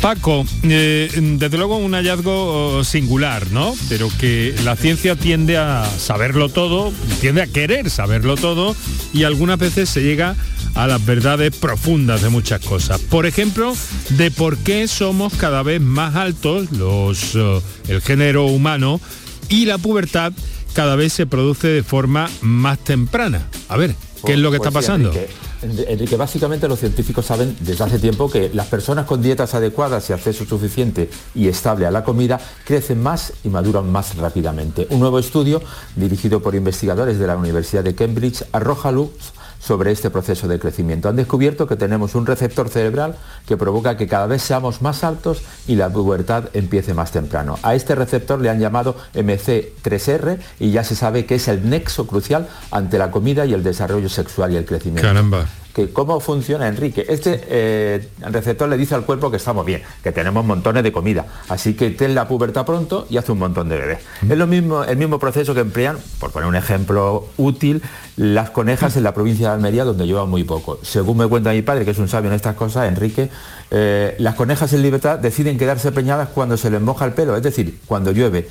Paco, 0.01 0.45
eh, 0.63 1.11
desde 1.13 1.57
luego 1.57 1.77
un 1.77 1.93
hallazgo 1.93 2.77
oh, 2.77 2.83
singular, 2.85 3.51
¿no? 3.51 3.75
Pero 3.89 4.07
que 4.17 4.55
la 4.63 4.77
ciencia 4.77 5.17
tiende 5.17 5.57
a 5.57 5.85
saberlo 5.85 6.47
todo, 6.47 6.93
tiende 7.19 7.41
a 7.41 7.47
querer 7.47 7.89
saberlo 7.89 8.37
todo 8.37 8.77
y 9.11 9.23
algunas 9.23 9.59
veces 9.59 9.89
se 9.89 10.01
llega 10.01 10.37
a 10.75 10.87
las 10.87 11.05
verdades 11.05 11.53
profundas 11.53 12.21
de 12.21 12.29
muchas 12.29 12.61
cosas. 12.61 13.01
Por 13.01 13.25
ejemplo, 13.25 13.75
de 14.11 14.31
por 14.31 14.57
qué 14.59 14.87
somos 14.87 15.33
cada 15.33 15.63
vez 15.63 15.81
más 15.81 16.15
altos 16.15 16.71
los, 16.71 17.35
eh, 17.35 17.61
el 17.89 18.01
género 18.01 18.45
humano 18.45 19.01
y 19.49 19.65
la 19.65 19.77
pubertad 19.77 20.31
cada 20.73 20.95
vez 20.95 21.13
se 21.13 21.25
produce 21.25 21.67
de 21.67 21.83
forma 21.83 22.29
más 22.41 22.79
temprana. 22.79 23.47
A 23.67 23.77
ver, 23.77 23.95
¿qué 24.25 24.33
es 24.33 24.39
lo 24.39 24.51
que 24.51 24.57
Pues 24.57 24.67
está 24.67 24.81
sí, 24.81 24.85
pasando? 24.87 25.09
Enrique. 25.09 25.49
Enrique, 25.61 26.15
básicamente 26.15 26.69
los 26.69 26.79
científicos 26.79 27.25
saben 27.25 27.55
desde 27.59 27.83
hace 27.83 27.99
tiempo 27.99 28.31
que 28.31 28.49
las 28.53 28.67
personas 28.67 29.05
con 29.05 29.21
dietas 29.21 29.55
adecuadas 29.55 30.09
y 30.09 30.13
acceso 30.13 30.45
suficiente 30.45 31.09
y 31.35 31.49
estable 31.49 31.85
a 31.85 31.91
la 31.91 32.05
comida 32.05 32.39
crecen 32.63 33.03
más 33.03 33.33
y 33.43 33.49
maduran 33.49 33.91
más 33.91 34.15
rápidamente. 34.15 34.87
Un 34.89 35.01
nuevo 35.01 35.19
estudio 35.19 35.61
dirigido 35.97 36.41
por 36.41 36.55
investigadores 36.55 37.19
de 37.19 37.27
la 37.27 37.35
Universidad 37.35 37.83
de 37.83 37.93
Cambridge 37.93 38.45
arroja 38.53 38.91
luz 38.91 39.11
sobre 39.59 39.91
este 39.91 40.09
proceso 40.09 40.47
de 40.47 40.59
crecimiento. 40.59 41.09
Han 41.09 41.15
descubierto 41.15 41.67
que 41.67 41.75
tenemos 41.75 42.15
un 42.15 42.25
receptor 42.25 42.69
cerebral 42.69 43.15
que 43.45 43.57
provoca 43.57 43.97
que 43.97 44.07
cada 44.07 44.25
vez 44.25 44.41
seamos 44.41 44.81
más 44.81 45.03
altos 45.03 45.41
y 45.67 45.75
la 45.75 45.89
pubertad 45.89 46.45
empiece 46.53 46.93
más 46.93 47.11
temprano. 47.11 47.59
A 47.61 47.75
este 47.75 47.95
receptor 47.95 48.39
le 48.39 48.49
han 48.49 48.59
llamado 48.59 48.95
MC3R 49.13 50.39
y 50.59 50.71
ya 50.71 50.83
se 50.83 50.95
sabe 50.95 51.25
que 51.25 51.35
es 51.35 51.47
el 51.47 51.69
nexo 51.69 52.07
crucial 52.07 52.47
ante 52.71 52.97
la 52.97 53.11
comida 53.11 53.45
y 53.45 53.53
el 53.53 53.63
desarrollo 53.63 54.09
sexual 54.09 54.53
y 54.53 54.57
el 54.57 54.65
crecimiento. 54.65 55.07
Caramba. 55.07 55.45
Que 55.73 55.89
¿Cómo 55.91 56.19
funciona, 56.19 56.67
Enrique? 56.67 57.05
Este 57.07 57.41
eh, 57.47 58.09
receptor 58.21 58.67
le 58.67 58.77
dice 58.77 58.95
al 58.95 59.05
cuerpo 59.05 59.29
que 59.29 59.37
estamos 59.37 59.65
bien, 59.65 59.83
que 60.03 60.11
tenemos 60.11 60.43
montones 60.43 60.83
de 60.83 60.91
comida, 60.91 61.25
así 61.47 61.75
que 61.75 61.91
ten 61.91 62.15
la 62.15 62.27
pubertad 62.27 62.65
pronto 62.65 63.05
y 63.09 63.17
hace 63.17 63.31
un 63.31 63.39
montón 63.39 63.69
de 63.69 63.77
bebés. 63.77 63.99
Es 64.27 64.37
lo 64.37 64.47
mismo, 64.47 64.83
el 64.83 64.97
mismo 64.97 65.19
proceso 65.19 65.53
que 65.53 65.59
emplean, 65.61 65.97
por 66.19 66.31
poner 66.31 66.49
un 66.49 66.55
ejemplo 66.55 67.27
útil, 67.37 67.83
las 68.17 68.49
conejas 68.49 68.97
en 68.97 69.03
la 69.03 69.13
provincia 69.13 69.49
de 69.49 69.53
Almería, 69.53 69.83
donde 69.83 70.07
llevan 70.07 70.29
muy 70.29 70.43
poco. 70.43 70.79
Según 70.81 71.17
me 71.17 71.27
cuenta 71.27 71.51
mi 71.51 71.61
padre, 71.61 71.85
que 71.85 71.91
es 71.91 71.99
un 71.99 72.07
sabio 72.07 72.29
en 72.29 72.35
estas 72.35 72.55
cosas, 72.55 72.87
Enrique, 72.87 73.29
eh, 73.69 74.15
las 74.17 74.33
conejas 74.35 74.73
en 74.73 74.81
libertad 74.81 75.19
deciden 75.19 75.59
quedarse 75.59 75.91
preñadas 75.91 76.29
cuando 76.29 76.57
se 76.57 76.71
les 76.71 76.81
moja 76.81 77.05
el 77.05 77.13
pelo, 77.13 77.35
es 77.35 77.43
decir, 77.43 77.79
cuando 77.85 78.11
llueve. 78.11 78.49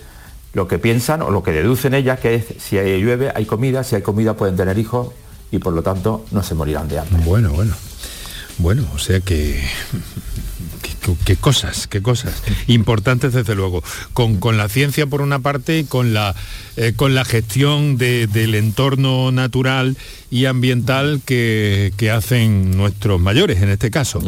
Lo 0.54 0.66
que 0.66 0.78
piensan 0.78 1.22
o 1.22 1.30
lo 1.30 1.42
que 1.42 1.52
deducen 1.52 1.94
ellas 1.94 2.20
que 2.20 2.36
es 2.36 2.46
si 2.58 2.76
llueve 2.76 3.30
hay 3.34 3.44
comida, 3.44 3.84
si 3.84 3.96
hay 3.96 4.02
comida 4.02 4.34
pueden 4.34 4.56
tener 4.56 4.78
hijos 4.78 5.08
y 5.50 5.58
por 5.58 5.72
lo 5.72 5.82
tanto 5.82 6.24
no 6.30 6.42
se 6.42 6.54
morirán 6.54 6.88
de 6.88 6.98
hambre. 6.98 7.22
Bueno, 7.24 7.50
bueno. 7.52 7.74
Bueno, 8.58 8.84
o 8.94 8.98
sea 8.98 9.20
que... 9.20 9.62
Qué, 11.24 11.36
cosas, 11.36 11.86
qué 11.86 12.02
cosas. 12.02 12.42
Importantes 12.66 13.32
desde 13.32 13.54
luego. 13.54 13.82
Con, 14.12 14.36
con 14.36 14.58
la 14.58 14.68
ciencia 14.68 15.06
por 15.06 15.22
una 15.22 15.38
parte 15.38 15.78
y 15.78 15.84
con 15.84 16.12
la, 16.12 16.34
eh, 16.76 16.92
con 16.94 17.14
la 17.14 17.24
gestión 17.24 17.96
de- 17.96 18.26
del 18.26 18.54
entorno 18.54 19.32
natural 19.32 19.96
y 20.30 20.44
ambiental 20.44 21.22
que, 21.24 21.94
que 21.96 22.10
hacen 22.10 22.76
nuestros 22.76 23.18
mayores 23.22 23.62
en 23.62 23.70
este 23.70 23.90
caso. 23.90 24.20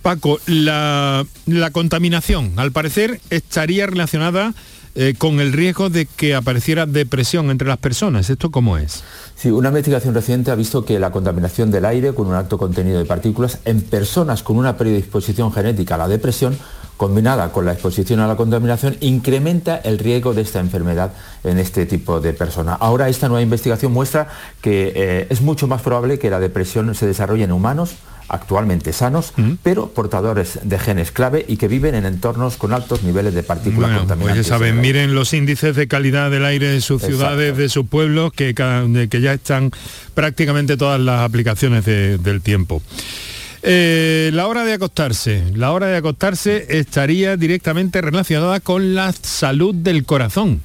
Paco, 0.00 0.40
la, 0.46 1.26
la 1.44 1.70
contaminación, 1.72 2.54
al 2.56 2.72
parecer, 2.72 3.20
estaría 3.28 3.86
relacionada 3.86 4.54
eh, 4.96 5.14
con 5.18 5.40
el 5.40 5.52
riesgo 5.52 5.90
de 5.90 6.06
que 6.06 6.34
apareciera 6.34 6.86
depresión 6.86 7.50
entre 7.50 7.66
las 7.66 7.78
personas. 7.78 8.30
¿Esto 8.30 8.50
cómo 8.50 8.78
es? 8.78 9.02
Sí, 9.34 9.50
una 9.50 9.68
investigación 9.68 10.14
reciente 10.14 10.50
ha 10.50 10.54
visto 10.54 10.84
que 10.84 10.98
la 11.00 11.10
contaminación 11.10 11.70
del 11.70 11.84
aire 11.84 12.14
con 12.14 12.28
un 12.28 12.34
alto 12.34 12.58
contenido 12.58 12.98
de 12.98 13.04
partículas 13.04 13.58
en 13.64 13.82
personas 13.82 14.42
con 14.42 14.56
una 14.56 14.76
predisposición 14.76 15.52
genética 15.52 15.96
a 15.96 15.98
la 15.98 16.08
depresión, 16.08 16.56
combinada 16.96 17.50
con 17.50 17.64
la 17.64 17.72
exposición 17.72 18.20
a 18.20 18.28
la 18.28 18.36
contaminación, 18.36 18.96
incrementa 19.00 19.76
el 19.78 19.98
riesgo 19.98 20.32
de 20.32 20.42
esta 20.42 20.60
enfermedad 20.60 21.12
en 21.42 21.58
este 21.58 21.86
tipo 21.86 22.20
de 22.20 22.32
personas. 22.32 22.78
Ahora 22.80 23.08
esta 23.08 23.28
nueva 23.28 23.42
investigación 23.42 23.92
muestra 23.92 24.28
que 24.60 24.92
eh, 24.94 25.26
es 25.28 25.40
mucho 25.40 25.66
más 25.66 25.82
probable 25.82 26.20
que 26.20 26.30
la 26.30 26.38
depresión 26.38 26.94
se 26.94 27.06
desarrolle 27.06 27.44
en 27.44 27.52
humanos 27.52 27.96
actualmente 28.28 28.92
sanos, 28.92 29.32
pero 29.62 29.88
portadores 29.90 30.58
de 30.62 30.78
genes 30.78 31.10
clave 31.12 31.44
y 31.48 31.56
que 31.56 31.68
viven 31.68 31.94
en 31.94 32.04
entornos 32.06 32.56
con 32.56 32.72
altos 32.72 33.02
niveles 33.02 33.34
de 33.34 33.42
partículas 33.42 33.90
Bueno, 33.90 33.94
pues 33.98 34.08
contaminantes. 34.08 34.46
ya 34.46 34.48
saben, 34.54 34.80
miren 34.80 35.14
los 35.14 35.32
índices 35.34 35.76
de 35.76 35.88
calidad 35.88 36.30
del 36.30 36.44
aire 36.44 36.68
de 36.68 36.80
sus 36.80 37.02
Exacto. 37.02 37.16
ciudades, 37.16 37.56
de 37.56 37.68
sus 37.68 37.86
pueblos, 37.86 38.32
que, 38.32 38.54
ya 39.20 39.32
están 39.32 39.70
prácticamente 40.14 40.76
todas 40.76 41.00
las 41.00 41.20
aplicaciones 41.20 41.84
de- 41.84 42.18
del 42.18 42.40
tiempo. 42.40 42.82
Eh, 43.62 44.30
la 44.34 44.46
hora 44.46 44.64
de 44.64 44.74
acostarse. 44.74 45.42
La 45.54 45.72
hora 45.72 45.86
de 45.86 45.96
acostarse 45.96 46.66
estaría 46.68 47.36
directamente 47.38 48.00
relacionada 48.02 48.60
con 48.60 48.94
la 48.94 49.12
salud 49.12 49.74
del 49.74 50.04
corazón. 50.04 50.60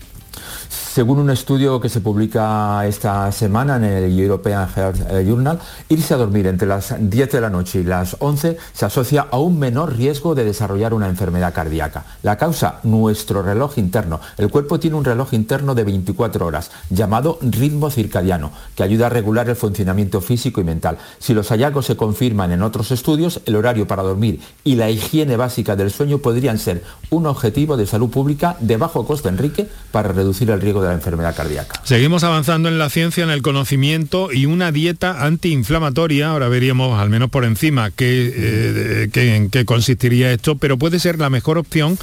Según 0.91 1.19
un 1.19 1.29
estudio 1.29 1.79
que 1.79 1.88
se 1.88 2.01
publica 2.01 2.84
esta 2.88 3.31
semana 3.31 3.75
en 3.75 3.84
el 3.84 4.19
European 4.19 4.67
Health 4.75 5.00
eh, 5.12 5.24
Journal, 5.24 5.60
irse 5.88 6.15
a 6.15 6.17
dormir 6.17 6.48
entre 6.48 6.67
las 6.67 6.96
10 7.00 7.31
de 7.31 7.41
la 7.41 7.51
noche 7.51 7.81
y 7.81 7.84
las 7.84 8.17
11 8.19 8.58
se 8.74 8.86
asocia 8.86 9.27
a 9.29 9.38
un 9.38 9.60
menor 9.60 9.96
riesgo 9.96 10.34
de 10.34 10.46
desarrollar 10.46 10.96
una 10.96 11.08
enfermedad 11.08 11.53
cardíaca. 11.53 12.05
La 12.24 12.38
causa, 12.38 12.79
nuestro 12.81 13.43
reloj 13.43 13.77
interno. 13.77 14.19
El 14.38 14.50
cuerpo 14.50 14.79
tiene 14.79 14.98
un 14.98 15.05
reloj 15.05 15.34
interno 15.34 15.75
de 15.75 15.84
24 15.84 16.43
horas, 16.43 16.72
llamado 16.89 17.38
ritmo 17.41 17.91
circadiano, 17.91 18.51
que 18.75 18.81
ayuda 18.81 19.08
a 19.08 19.10
regular 19.10 19.48
el 19.48 19.55
funcionamiento 19.55 20.22
físico 20.22 20.60
y 20.60 20.63
mental. 20.63 20.98
Si 21.19 21.36
los 21.36 21.50
hallazgos 21.50 21.86
se 21.86 21.98
confirman 21.98 22.51
en 22.51 22.63
otros 22.63 22.89
estudios, 22.89 23.41
el 23.46 23.55
horario 23.55 23.88
para 23.88 24.01
dormir 24.01 24.41
y 24.63 24.75
la 24.75 24.89
higiene 24.89 25.38
básica 25.38 25.75
del 25.75 25.91
sueño 25.91 26.17
podrían 26.17 26.58
ser 26.58 26.84
un 27.12 27.27
objetivo 27.27 27.77
de 27.77 27.86
salud 27.86 28.10
pública 28.10 28.58
de 28.60 28.77
bajo 28.77 29.05
costo, 29.05 29.29
Enrique, 29.29 29.69
para 29.91 30.12
reducir 30.12 30.50
el 30.50 30.62
riesgo 30.62 30.78
de 30.81 30.89
la 30.89 30.93
enfermedad 30.93 31.36
cardíaca. 31.36 31.81
Seguimos 31.83 32.24
avanzando 32.24 32.69
en 32.69 32.77
la 32.77 32.89
ciencia, 32.89 33.24
en 33.24 33.29
el 33.29 33.41
conocimiento 33.41 34.31
y 34.31 34.45
una 34.45 34.71
dieta 34.71 35.25
antiinflamatoria, 35.25 36.29
ahora 36.29 36.50
veríamos 36.50 37.00
al 37.00 37.09
menos 37.09 37.29
por 37.29 37.45
encima 37.45 37.91
qué, 37.91 39.07
eh, 39.13 39.36
en 39.36 39.50
qué 39.50 39.65
consistiría 39.65 40.31
esto, 40.31 40.57
pero 40.57 40.77
puede 40.77 41.00
ser 41.00 41.19
la 41.19 41.29
mejor 41.29 41.57
opción 41.57 41.98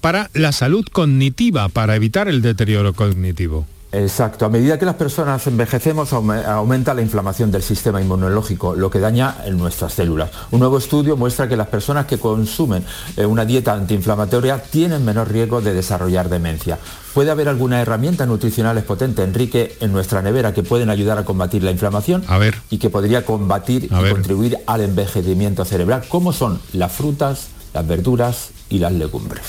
para 0.00 0.30
la 0.34 0.52
salud 0.52 0.86
cognitiva, 0.90 1.68
para 1.68 1.96
evitar 1.96 2.28
el 2.28 2.42
deterioro 2.42 2.94
cognitivo. 2.94 3.66
Exacto, 3.92 4.46
a 4.46 4.48
medida 4.48 4.78
que 4.78 4.84
las 4.86 4.94
personas 4.94 5.44
envejecemos 5.48 6.12
aumenta 6.12 6.94
la 6.94 7.02
inflamación 7.02 7.50
del 7.50 7.62
sistema 7.62 8.00
inmunológico, 8.00 8.76
lo 8.76 8.88
que 8.88 9.00
daña 9.00 9.36
nuestras 9.50 9.94
células. 9.94 10.30
Un 10.52 10.60
nuevo 10.60 10.78
estudio 10.78 11.16
muestra 11.16 11.48
que 11.48 11.56
las 11.56 11.66
personas 11.66 12.06
que 12.06 12.18
consumen 12.18 12.84
eh, 13.16 13.26
una 13.26 13.44
dieta 13.44 13.72
antiinflamatoria 13.72 14.62
tienen 14.62 15.04
menor 15.04 15.30
riesgo 15.30 15.60
de 15.60 15.74
desarrollar 15.74 16.28
demencia. 16.28 16.78
¿Puede 17.14 17.32
haber 17.32 17.48
alguna 17.48 17.80
herramienta 17.80 18.26
nutricional 18.26 18.80
potente, 18.84 19.24
Enrique, 19.24 19.76
en 19.80 19.92
nuestra 19.92 20.22
nevera 20.22 20.54
que 20.54 20.62
pueden 20.62 20.90
ayudar 20.90 21.18
a 21.18 21.24
combatir 21.24 21.64
la 21.64 21.72
inflamación? 21.72 22.22
A 22.28 22.38
ver. 22.38 22.56
Y 22.70 22.78
que 22.78 22.90
podría 22.90 23.24
combatir 23.24 23.84
y 23.84 23.88
contribuir 23.88 24.58
al 24.66 24.82
envejecimiento 24.82 25.64
cerebral. 25.64 26.04
¿Cómo 26.08 26.32
son 26.32 26.60
las 26.72 26.92
frutas, 26.92 27.48
las 27.74 27.86
verduras 27.86 28.50
y 28.68 28.78
las 28.78 28.92
legumbres? 28.92 29.42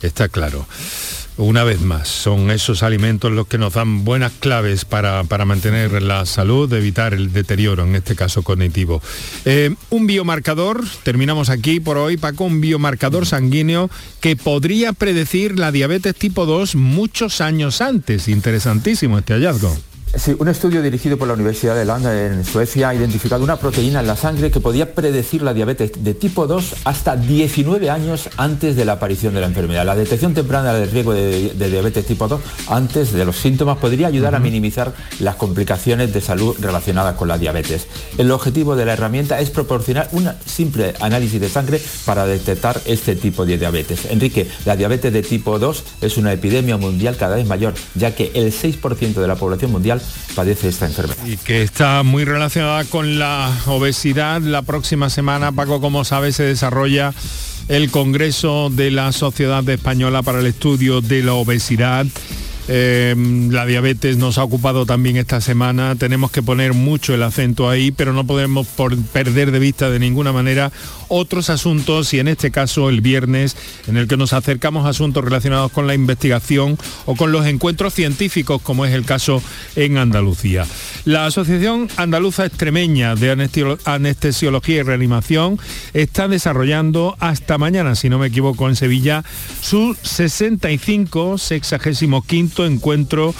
Está 0.00 0.28
claro. 0.28 0.66
Una 1.38 1.64
vez 1.64 1.80
más, 1.80 2.08
son 2.08 2.50
esos 2.50 2.82
alimentos 2.82 3.32
los 3.32 3.46
que 3.46 3.56
nos 3.56 3.72
dan 3.72 4.04
buenas 4.04 4.32
claves 4.32 4.84
para, 4.84 5.24
mantener 5.46 6.02
la 6.02 6.26
salud, 6.26 6.70
evitar 6.72 7.14
el 7.14 7.32
deterioro, 7.32 7.84
en 7.84 7.94
este 7.96 8.14
caso 8.14 8.42
cognitivo. 8.42 9.00
Eh, 9.46 9.74
un 9.88 10.06
biomarcador, 10.06 10.84
terminamos 11.02 11.48
aquí 11.48 11.80
por 11.80 11.96
hoy, 11.96 12.18
Paco, 12.18 12.44
un 12.44 12.60
biomarcador 12.60 13.24
sanguíneo 13.24 13.90
que 14.20 14.36
podría 14.36 14.92
predecir 14.92 15.58
la 15.58 15.72
diabetes 15.72 16.14
tipo 16.14 16.44
2 16.44 16.74
muchos 16.74 17.40
años 17.40 17.80
antes. 17.80 18.28
Interesantísimo 18.28 19.18
este 19.18 19.32
hallazgo. 19.32 19.74
Sí, 20.14 20.36
un 20.38 20.48
estudio 20.48 20.82
dirigido 20.82 21.16
por 21.16 21.26
la 21.26 21.32
Universidad 21.32 21.74
de 21.74 21.86
Landa 21.86 22.26
en 22.26 22.44
Suecia 22.44 22.90
ha 22.90 22.94
identificado 22.94 23.42
una 23.42 23.56
proteína 23.56 24.00
en 24.00 24.06
la 24.06 24.14
sangre 24.14 24.50
que 24.50 24.60
podía 24.60 24.94
predecir 24.94 25.40
la 25.40 25.54
diabetes 25.54 26.04
de 26.04 26.12
tipo 26.12 26.46
2 26.46 26.74
hasta 26.84 27.16
19 27.16 27.88
años 27.88 28.28
antes 28.36 28.76
de 28.76 28.84
la 28.84 28.92
aparición 28.92 29.32
de 29.32 29.40
la 29.40 29.46
enfermedad. 29.46 29.86
La 29.86 29.96
detección 29.96 30.34
temprana 30.34 30.74
del 30.74 30.90
riesgo 30.90 31.14
de, 31.14 31.54
diabetes 31.54 32.04
tipo 32.04 32.28
2 32.28 32.42
antes 32.68 33.12
de 33.12 33.24
los 33.24 33.36
síntomas 33.36 33.78
podría 33.78 34.08
ayudar 34.08 34.34
a 34.34 34.38
minimizar 34.38 34.92
las 35.18 35.36
complicaciones 35.36 36.12
de 36.12 36.20
salud 36.20 36.56
relacionadas 36.60 37.16
con 37.16 37.28
la 37.28 37.38
diabetes. 37.38 37.86
El 38.18 38.30
objetivo 38.32 38.76
de 38.76 38.84
la 38.84 38.92
herramienta 38.92 39.40
es 39.40 39.48
proporcionar 39.48 40.10
un 40.12 40.30
simple 40.44 40.92
análisis 41.00 41.40
de 41.40 41.48
sangre 41.48 41.80
para 42.04 42.26
detectar 42.26 42.78
este 42.84 43.16
tipo 43.16 43.46
de 43.46 43.56
diabetes. 43.56 44.04
Enrique, 44.10 44.46
la 44.66 44.76
diabetes 44.76 45.10
de 45.10 45.22
tipo 45.22 45.58
2 45.58 45.84
es 46.02 46.18
una 46.18 46.34
epidemia 46.34 46.76
mundial 46.76 47.16
cada 47.16 47.36
vez 47.36 47.46
mayor, 47.46 47.72
ya 47.94 48.14
que 48.14 48.30
el 48.34 48.52
6% 48.52 49.14
de 49.14 49.26
la 49.26 49.36
población 49.36 49.72
mundial 49.72 50.01
padece 50.34 50.68
esta 50.68 50.86
enfermedad. 50.86 51.24
Y 51.26 51.36
que 51.36 51.62
está 51.62 52.02
muy 52.02 52.24
relacionada 52.24 52.84
con 52.84 53.18
la 53.18 53.50
obesidad. 53.66 54.40
La 54.40 54.62
próxima 54.62 55.10
semana, 55.10 55.52
Paco, 55.52 55.80
como 55.80 56.04
sabe, 56.04 56.32
se 56.32 56.44
desarrolla 56.44 57.12
el 57.68 57.90
Congreso 57.90 58.70
de 58.70 58.90
la 58.90 59.12
Sociedad 59.12 59.66
Española 59.68 60.22
para 60.22 60.40
el 60.40 60.46
Estudio 60.46 61.00
de 61.00 61.22
la 61.22 61.34
Obesidad. 61.34 62.06
Eh, 62.68 63.14
la 63.50 63.66
diabetes 63.66 64.16
nos 64.16 64.38
ha 64.38 64.44
ocupado 64.44 64.86
también 64.86 65.16
esta 65.16 65.40
semana, 65.40 65.96
tenemos 65.96 66.30
que 66.30 66.42
poner 66.42 66.74
mucho 66.74 67.14
el 67.14 67.22
acento 67.22 67.68
ahí, 67.68 67.90
pero 67.90 68.12
no 68.12 68.24
podemos 68.24 68.68
perder 69.12 69.50
de 69.50 69.58
vista 69.58 69.90
de 69.90 69.98
ninguna 69.98 70.32
manera 70.32 70.70
otros 71.08 71.50
asuntos 71.50 72.14
y 72.14 72.20
en 72.20 72.28
este 72.28 72.50
caso 72.50 72.88
el 72.88 73.00
viernes 73.00 73.56
en 73.86 73.96
el 73.96 74.08
que 74.08 74.16
nos 74.16 74.32
acercamos 74.32 74.86
a 74.86 74.90
asuntos 74.90 75.24
relacionados 75.24 75.70
con 75.72 75.86
la 75.86 75.94
investigación 75.94 76.78
o 77.04 77.16
con 77.16 77.32
los 77.32 77.46
encuentros 77.46 77.92
científicos 77.94 78.62
como 78.62 78.86
es 78.86 78.94
el 78.94 79.04
caso 79.04 79.42
en 79.76 79.98
Andalucía. 79.98 80.64
La 81.04 81.26
Asociación 81.26 81.88
Andaluza 81.96 82.46
Extremeña 82.46 83.14
de 83.14 83.30
Anestesiología 83.84 84.76
y 84.76 84.82
Reanimación 84.82 85.58
está 85.92 86.28
desarrollando 86.28 87.16
hasta 87.18 87.58
mañana, 87.58 87.94
si 87.94 88.08
no 88.08 88.18
me 88.18 88.28
equivoco, 88.28 88.68
en 88.68 88.76
Sevilla 88.76 89.24
su 89.60 89.96
65 90.02 91.38
65 91.38 92.22
encuentro 92.58 93.34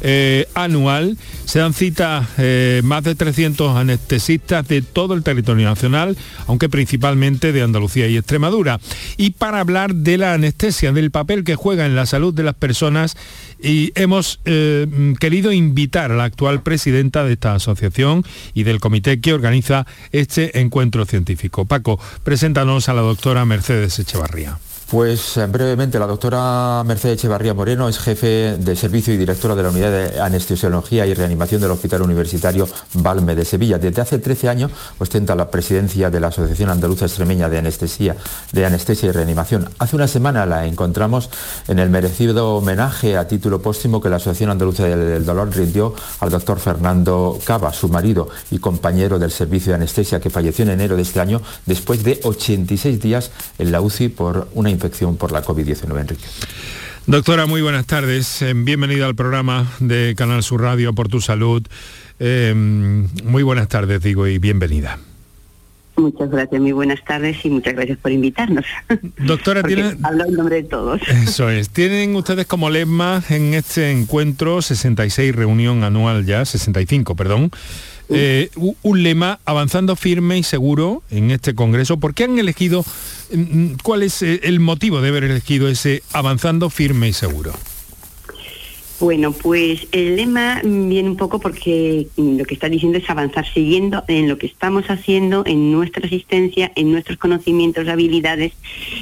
eh, 0.00 0.46
anual. 0.54 1.16
Se 1.44 1.58
dan 1.58 1.72
cita 1.72 2.28
eh, 2.38 2.82
más 2.84 3.02
de 3.02 3.14
300 3.14 3.76
anestesistas 3.76 4.68
de 4.68 4.82
todo 4.82 5.14
el 5.14 5.22
territorio 5.22 5.66
nacional, 5.66 6.16
aunque 6.46 6.68
principalmente 6.68 7.52
de 7.52 7.62
Andalucía 7.62 8.06
y 8.06 8.16
Extremadura. 8.16 8.80
Y 9.16 9.30
para 9.30 9.60
hablar 9.60 9.94
de 9.94 10.18
la 10.18 10.34
anestesia, 10.34 10.92
del 10.92 11.10
papel 11.10 11.42
que 11.42 11.56
juega 11.56 11.86
en 11.86 11.96
la 11.96 12.06
salud 12.06 12.34
de 12.34 12.44
las 12.44 12.54
personas, 12.54 13.16
y 13.60 13.92
hemos 13.96 14.40
eh, 14.44 14.86
querido 15.18 15.52
invitar 15.52 16.12
a 16.12 16.16
la 16.16 16.24
actual 16.24 16.62
presidenta 16.62 17.24
de 17.24 17.32
esta 17.32 17.54
asociación 17.54 18.24
y 18.54 18.62
del 18.62 18.78
comité 18.78 19.20
que 19.20 19.32
organiza 19.32 19.86
este 20.12 20.60
encuentro 20.60 21.06
científico. 21.06 21.64
Paco, 21.64 21.98
preséntanos 22.22 22.88
a 22.88 22.94
la 22.94 23.02
doctora 23.02 23.44
Mercedes 23.44 23.98
Echevarría. 23.98 24.58
Pues 24.90 25.36
eh, 25.36 25.44
brevemente, 25.44 25.98
la 25.98 26.06
doctora 26.06 26.82
Mercedes 26.82 27.18
Echevarría 27.18 27.52
Moreno 27.52 27.90
es 27.90 27.98
jefe 27.98 28.56
de 28.56 28.74
servicio 28.74 29.12
y 29.12 29.18
directora 29.18 29.54
de 29.54 29.62
la 29.62 29.68
Unidad 29.68 29.90
de 29.90 30.18
Anestesiología 30.18 31.04
y 31.04 31.12
Reanimación 31.12 31.60
del 31.60 31.72
Hospital 31.72 32.00
Universitario 32.00 32.66
Balme 32.94 33.34
de 33.34 33.44
Sevilla. 33.44 33.76
Desde 33.76 34.00
hace 34.00 34.18
13 34.18 34.48
años 34.48 34.70
ostenta 34.98 35.34
la 35.34 35.50
presidencia 35.50 36.08
de 36.08 36.20
la 36.20 36.28
Asociación 36.28 36.70
Andaluza 36.70 37.04
Extremeña 37.04 37.50
de 37.50 37.58
Anestesia, 37.58 38.16
de 38.50 38.64
Anestesia 38.64 39.10
y 39.10 39.12
Reanimación. 39.12 39.68
Hace 39.78 39.94
una 39.94 40.08
semana 40.08 40.46
la 40.46 40.64
encontramos 40.64 41.28
en 41.68 41.80
el 41.80 41.90
merecido 41.90 42.56
homenaje 42.56 43.18
a 43.18 43.28
título 43.28 43.60
póstumo 43.60 44.00
que 44.00 44.08
la 44.08 44.16
Asociación 44.16 44.48
Andaluza 44.48 44.84
del 44.84 45.26
Dolor 45.26 45.54
rindió 45.54 45.94
al 46.20 46.30
doctor 46.30 46.60
Fernando 46.60 47.38
Cava, 47.44 47.74
su 47.74 47.90
marido 47.90 48.30
y 48.50 48.58
compañero 48.58 49.18
del 49.18 49.32
servicio 49.32 49.72
de 49.72 49.76
anestesia 49.76 50.18
que 50.18 50.30
falleció 50.30 50.62
en 50.62 50.70
enero 50.70 50.96
de 50.96 51.02
este 51.02 51.20
año 51.20 51.42
después 51.66 52.02
de 52.02 52.20
86 52.24 52.98
días 53.02 53.30
en 53.58 53.70
la 53.70 53.82
UCI 53.82 54.08
por 54.08 54.48
una 54.54 54.77
infección 54.78 55.16
por 55.16 55.32
la 55.32 55.42
COVID-19, 55.42 56.00
Enrique. 56.00 56.24
Doctora, 57.06 57.46
muy 57.46 57.62
buenas 57.62 57.86
tardes. 57.86 58.42
Eh, 58.42 58.52
bienvenida 58.54 59.06
al 59.06 59.14
programa 59.14 59.66
de 59.80 60.14
Canal 60.16 60.42
Sur 60.42 60.62
Radio 60.62 60.92
por 60.92 61.08
tu 61.08 61.20
salud. 61.20 61.62
Eh, 62.20 62.54
muy 62.54 63.42
buenas 63.42 63.68
tardes, 63.68 64.02
digo, 64.02 64.26
y 64.26 64.38
bienvenida. 64.38 64.98
Muchas 65.96 66.30
gracias, 66.30 66.60
muy 66.60 66.70
buenas 66.70 67.04
tardes 67.04 67.44
y 67.44 67.50
muchas 67.50 67.74
gracias 67.74 67.98
por 67.98 68.12
invitarnos. 68.12 68.64
Doctora, 69.18 69.62
tiene... 69.64 69.96
hablo 70.02 70.26
en 70.26 70.34
nombre 70.34 70.56
de 70.56 70.62
todos. 70.62 71.00
Eso 71.08 71.50
es. 71.50 71.70
Tienen 71.70 72.14
ustedes 72.14 72.46
como 72.46 72.70
lema 72.70 73.22
en 73.28 73.54
este 73.54 73.90
encuentro 73.90 74.62
66 74.62 75.34
reunión 75.34 75.82
anual 75.82 76.24
ya, 76.24 76.44
65, 76.44 77.16
perdón, 77.16 77.50
eh, 78.10 78.50
un 78.82 79.02
lema 79.02 79.40
avanzando 79.44 79.96
firme 79.96 80.38
y 80.38 80.42
seguro 80.42 81.02
en 81.10 81.30
este 81.30 81.54
Congreso. 81.54 81.98
¿Por 81.98 82.14
qué 82.14 82.24
han 82.24 82.38
elegido, 82.38 82.84
mm, 83.32 83.40
mm, 83.40 83.76
cuál 83.82 84.02
es 84.02 84.22
eh, 84.22 84.40
el 84.44 84.60
motivo 84.60 85.00
de 85.00 85.08
haber 85.08 85.24
elegido 85.24 85.68
ese 85.68 86.02
avanzando 86.12 86.70
firme 86.70 87.08
y 87.08 87.12
seguro? 87.12 87.52
Bueno, 89.00 89.30
pues 89.30 89.86
el 89.92 90.16
lema 90.16 90.60
viene 90.64 91.08
un 91.08 91.16
poco 91.16 91.38
porque 91.38 92.08
lo 92.16 92.44
que 92.44 92.54
está 92.54 92.68
diciendo 92.68 92.98
es 92.98 93.08
avanzar 93.08 93.46
siguiendo 93.52 94.02
en 94.08 94.28
lo 94.28 94.38
que 94.38 94.46
estamos 94.46 94.86
haciendo, 94.86 95.44
en 95.46 95.70
nuestra 95.70 96.04
asistencia, 96.04 96.72
en 96.74 96.90
nuestros 96.90 97.16
conocimientos, 97.16 97.86
habilidades, 97.86 98.54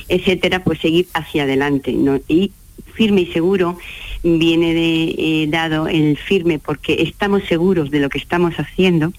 etcétera, 0.09 0.62
pues 0.64 0.81
seguir 0.81 1.09
hacia 1.14 1.45
adelante. 1.45 1.97
Y 2.29 2.53
firme 2.95 3.23
y 3.23 3.33
seguro 3.33 3.79
viene 4.27 4.75
de, 4.75 5.15
eh, 5.19 5.47
dado 5.49 5.87
el 5.89 6.17
firme 6.17 6.59
porque 6.59 7.03
estamos 7.03 7.45
seguros 7.45 7.91
de 7.91 8.01
lo 8.01 8.09
que 8.09 8.19
estamos 8.19 8.55
haciendo, 8.57 9.12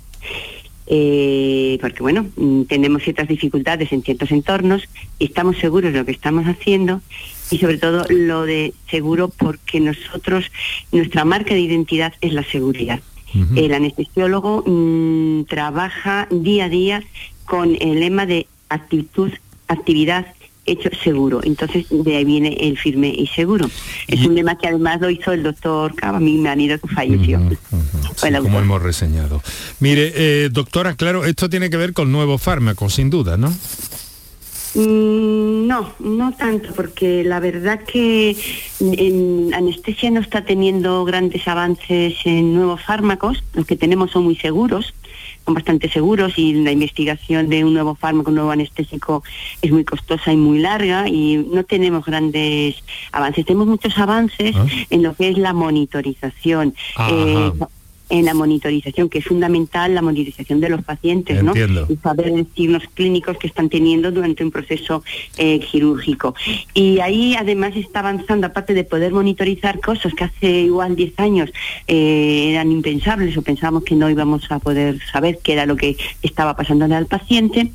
eh, 0.87 1.77
porque 1.81 2.01
bueno, 2.01 2.27
mm, 2.35 2.63
tenemos 2.63 3.03
ciertas 3.03 3.27
dificultades 3.27 3.91
en 3.91 4.03
ciertos 4.03 4.31
entornos, 4.31 4.83
y 5.19 5.25
estamos 5.25 5.57
seguros 5.57 5.93
de 5.93 5.99
lo 5.99 6.05
que 6.05 6.11
estamos 6.11 6.45
haciendo 6.45 7.01
y 7.49 7.57
sobre 7.59 7.77
todo 7.77 8.05
lo 8.09 8.45
de 8.45 8.73
seguro 8.89 9.29
porque 9.29 9.79
nosotros, 9.79 10.51
nuestra 10.91 11.23
marca 11.23 11.53
de 11.53 11.61
identidad 11.61 12.13
es 12.21 12.33
la 12.33 12.43
seguridad. 12.43 12.99
El 13.55 13.73
anestesiólogo 13.73 14.63
mm, 14.65 15.43
trabaja 15.43 16.27
día 16.31 16.65
a 16.65 16.69
día 16.69 17.03
con 17.45 17.77
el 17.79 17.99
lema 17.99 18.25
de 18.25 18.47
actitud, 18.69 19.31
actividad 19.67 20.25
hecho 20.67 20.89
seguro. 21.03 21.39
Entonces 21.43 21.85
de 21.89 22.15
ahí 22.17 22.25
viene 22.25 22.55
el 22.59 22.77
firme 22.77 23.09
y 23.09 23.27
seguro. 23.27 23.69
Es 24.07 24.25
un 24.25 24.35
lema 24.35 24.57
que 24.57 24.67
además 24.67 25.01
lo 25.01 25.09
hizo 25.09 25.31
el 25.31 25.43
doctor 25.43 25.95
Cava, 25.95 26.19
mi 26.19 26.37
marido 26.37 26.77
que 26.79 26.87
falleció. 26.87 27.39
como 28.41 28.59
hemos 28.59 28.81
reseñado. 28.81 29.41
Mire, 29.79 30.13
eh, 30.15 30.49
doctora, 30.51 30.95
claro, 30.95 31.25
esto 31.25 31.49
tiene 31.49 31.69
que 31.69 31.77
ver 31.77 31.93
con 31.93 32.11
nuevos 32.11 32.41
fármacos, 32.41 32.93
sin 32.93 33.09
duda, 33.09 33.37
¿no? 33.37 33.53
Mm, 34.75 35.65
no, 35.65 35.93
no 35.99 36.31
tanto, 36.33 36.73
porque 36.75 37.23
la 37.23 37.39
verdad 37.39 37.79
que 37.81 38.35
en 38.79 39.53
anestesia 39.53 40.11
no 40.11 40.19
está 40.19 40.43
teniendo 40.45 41.03
grandes 41.03 41.47
avances 41.47 42.15
en 42.25 42.53
nuevos 42.53 42.83
fármacos, 42.83 43.43
los 43.53 43.65
que 43.65 43.75
tenemos 43.75 44.11
son 44.11 44.25
muy 44.25 44.35
seguros, 44.35 44.93
son 45.47 45.53
bastante 45.53 45.89
seguros 45.89 46.37
y 46.37 46.53
la 46.53 46.71
investigación 46.71 47.47
de 47.47 47.63
un 47.63 47.73
nuevo 47.73 47.95
fármaco, 47.95 48.31
un 48.31 48.35
nuevo 48.35 48.51
anestésico 48.51 49.23
es 49.61 49.71
muy 49.71 49.85
costosa 49.85 50.33
y 50.33 50.35
muy 50.35 50.59
larga 50.59 51.07
y 51.07 51.37
no 51.37 51.63
tenemos 51.63 52.05
grandes 52.05 52.83
avances. 53.13 53.45
Tenemos 53.45 53.67
muchos 53.67 53.97
avances 53.97 54.53
ah. 54.57 54.65
en 54.89 55.03
lo 55.03 55.15
que 55.15 55.29
es 55.29 55.37
la 55.37 55.53
monitorización 55.53 56.75
en 58.09 58.25
la 58.25 58.33
monitorización, 58.33 59.09
que 59.09 59.19
es 59.19 59.25
fundamental 59.25 59.93
la 59.93 60.01
monitorización 60.01 60.61
de 60.61 60.69
los 60.69 60.83
pacientes, 60.83 61.43
¿no? 61.43 61.53
Y 61.55 61.97
saber 61.97 62.31
los 62.31 62.47
signos 62.55 62.83
clínicos 62.93 63.37
que 63.37 63.47
están 63.47 63.69
teniendo 63.69 64.11
durante 64.11 64.43
un 64.43 64.51
proceso 64.51 65.03
eh, 65.37 65.59
quirúrgico. 65.59 66.35
Y 66.73 66.99
ahí 66.99 67.35
además 67.35 67.75
está 67.75 67.99
avanzando, 67.99 68.47
aparte 68.47 68.73
de 68.73 68.83
poder 68.83 69.11
monitorizar 69.11 69.79
cosas 69.81 70.13
que 70.13 70.23
hace 70.23 70.61
igual 70.61 70.95
10 70.95 71.19
años 71.19 71.51
eh, 71.87 72.51
eran 72.51 72.71
impensables 72.71 73.35
o 73.37 73.41
pensábamos 73.41 73.83
que 73.83 73.95
no 73.95 74.09
íbamos 74.09 74.49
a 74.51 74.59
poder 74.59 74.99
saber 75.11 75.39
qué 75.43 75.53
era 75.53 75.65
lo 75.65 75.75
que 75.75 75.97
estaba 76.21 76.55
pasándole 76.55 76.95
al 76.95 77.07
paciente, 77.07 77.71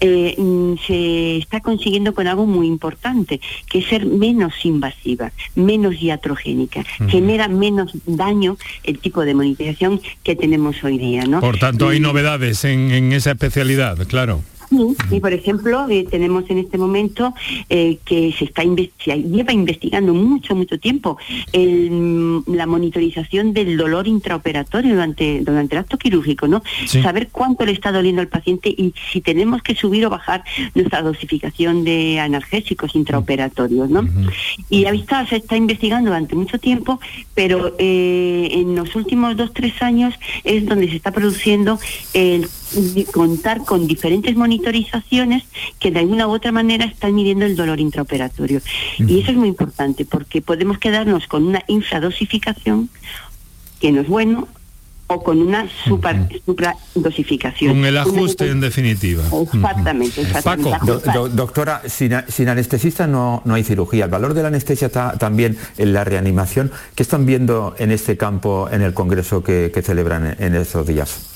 eh, 0.00 0.34
mm, 0.36 0.74
se 0.86 1.36
está 1.38 1.60
consiguiendo 1.60 2.14
con 2.14 2.26
algo 2.26 2.46
muy 2.46 2.66
importante, 2.66 3.40
que 3.68 3.78
es 3.78 3.86
ser 3.86 4.06
menos 4.06 4.52
invasiva, 4.64 5.32
menos 5.54 6.00
iatrogénica, 6.02 6.84
genera 7.08 7.48
menos 7.48 7.92
daño 8.06 8.56
el 8.82 8.98
tipo 8.98 9.24
de 9.24 9.34
monitorización 9.34 9.75
que 10.22 10.36
tenemos 10.36 10.82
hoy 10.84 10.98
día. 10.98 11.24
¿no? 11.24 11.40
Por 11.40 11.58
tanto, 11.58 11.88
hay 11.88 12.00
novedades 12.00 12.64
en, 12.64 12.90
en 12.90 13.12
esa 13.12 13.32
especialidad, 13.32 14.06
claro. 14.06 14.42
Y 15.10 15.20
por 15.20 15.32
ejemplo, 15.32 15.88
eh, 15.88 16.06
tenemos 16.10 16.48
en 16.50 16.58
este 16.58 16.78
momento 16.78 17.34
eh, 17.68 17.98
que 18.04 18.32
se 18.38 18.44
está 18.44 18.64
lleva 18.64 19.52
investigando 19.52 20.12
mucho, 20.14 20.54
mucho 20.54 20.78
tiempo 20.78 21.18
la 21.52 22.66
monitorización 22.66 23.52
del 23.52 23.76
dolor 23.76 24.06
intraoperatorio 24.06 24.94
durante, 24.94 25.40
durante 25.40 25.74
el 25.74 25.80
acto 25.80 25.98
quirúrgico, 25.98 26.48
¿no? 26.48 26.62
Saber 26.86 27.28
cuánto 27.30 27.64
le 27.64 27.72
está 27.72 27.92
doliendo 27.92 28.20
al 28.22 28.28
paciente 28.28 28.68
y 28.68 28.92
si 29.12 29.20
tenemos 29.20 29.62
que 29.62 29.74
subir 29.74 30.04
o 30.06 30.10
bajar 30.10 30.44
nuestra 30.74 31.02
dosificación 31.02 31.84
de 31.84 32.20
analgésicos 32.20 32.94
intraoperatorios, 32.94 33.88
¿no? 33.90 34.06
Y 34.68 34.86
ha 34.86 34.90
visto, 34.90 35.14
se 35.28 35.36
está 35.36 35.56
investigando 35.56 36.10
durante 36.10 36.34
mucho 36.34 36.58
tiempo, 36.58 37.00
pero 37.34 37.74
eh, 37.78 38.48
en 38.52 38.74
los 38.74 38.94
últimos 38.96 39.36
dos, 39.36 39.52
tres 39.52 39.80
años 39.82 40.14
es 40.44 40.66
donde 40.66 40.88
se 40.88 40.96
está 40.96 41.12
produciendo 41.12 41.78
el 42.14 42.48
contar 43.12 43.64
con 43.64 43.86
diferentes 43.86 44.36
monitorizaciones 44.56 45.44
que 45.78 45.90
de 45.90 46.00
alguna 46.00 46.26
u 46.26 46.30
otra 46.30 46.52
manera 46.52 46.84
están 46.84 47.14
midiendo 47.14 47.44
el 47.44 47.56
dolor 47.56 47.80
intraoperatorio. 47.80 48.60
Y 48.98 49.20
eso 49.20 49.30
es 49.30 49.36
muy 49.36 49.48
importante 49.48 50.04
porque 50.04 50.42
podemos 50.42 50.78
quedarnos 50.78 51.26
con 51.26 51.44
una 51.44 51.62
infradosificación 51.66 52.88
que 53.80 53.92
no 53.92 54.00
es 54.00 54.08
bueno 54.08 54.48
o 55.08 55.22
con 55.22 55.40
una 55.40 55.68
super, 55.84 56.16
supradosificación. 56.44 57.74
Con 57.74 57.84
el 57.84 57.96
ajuste 57.96 58.50
en 58.50 58.60
definitiva. 58.60 59.22
Exactamente. 59.52 60.22
doctora, 61.32 61.82
sin, 61.86 62.48
anestesista 62.48 63.06
no, 63.06 63.40
no 63.44 63.54
hay 63.54 63.62
cirugía. 63.62 64.06
El 64.06 64.10
valor 64.10 64.34
de 64.34 64.42
la 64.42 64.48
anestesia 64.48 64.86
está 64.86 65.16
también 65.16 65.56
en 65.78 65.92
la 65.92 66.02
reanimación. 66.02 66.72
¿Qué 66.96 67.04
están 67.04 67.24
viendo 67.24 67.76
en 67.78 67.92
este 67.92 68.16
campo 68.16 68.68
en 68.70 68.82
el 68.82 68.94
Congreso 68.94 69.44
que, 69.44 69.70
celebran 69.84 70.34
en 70.40 70.56
estos 70.56 70.86
días? 70.88 71.35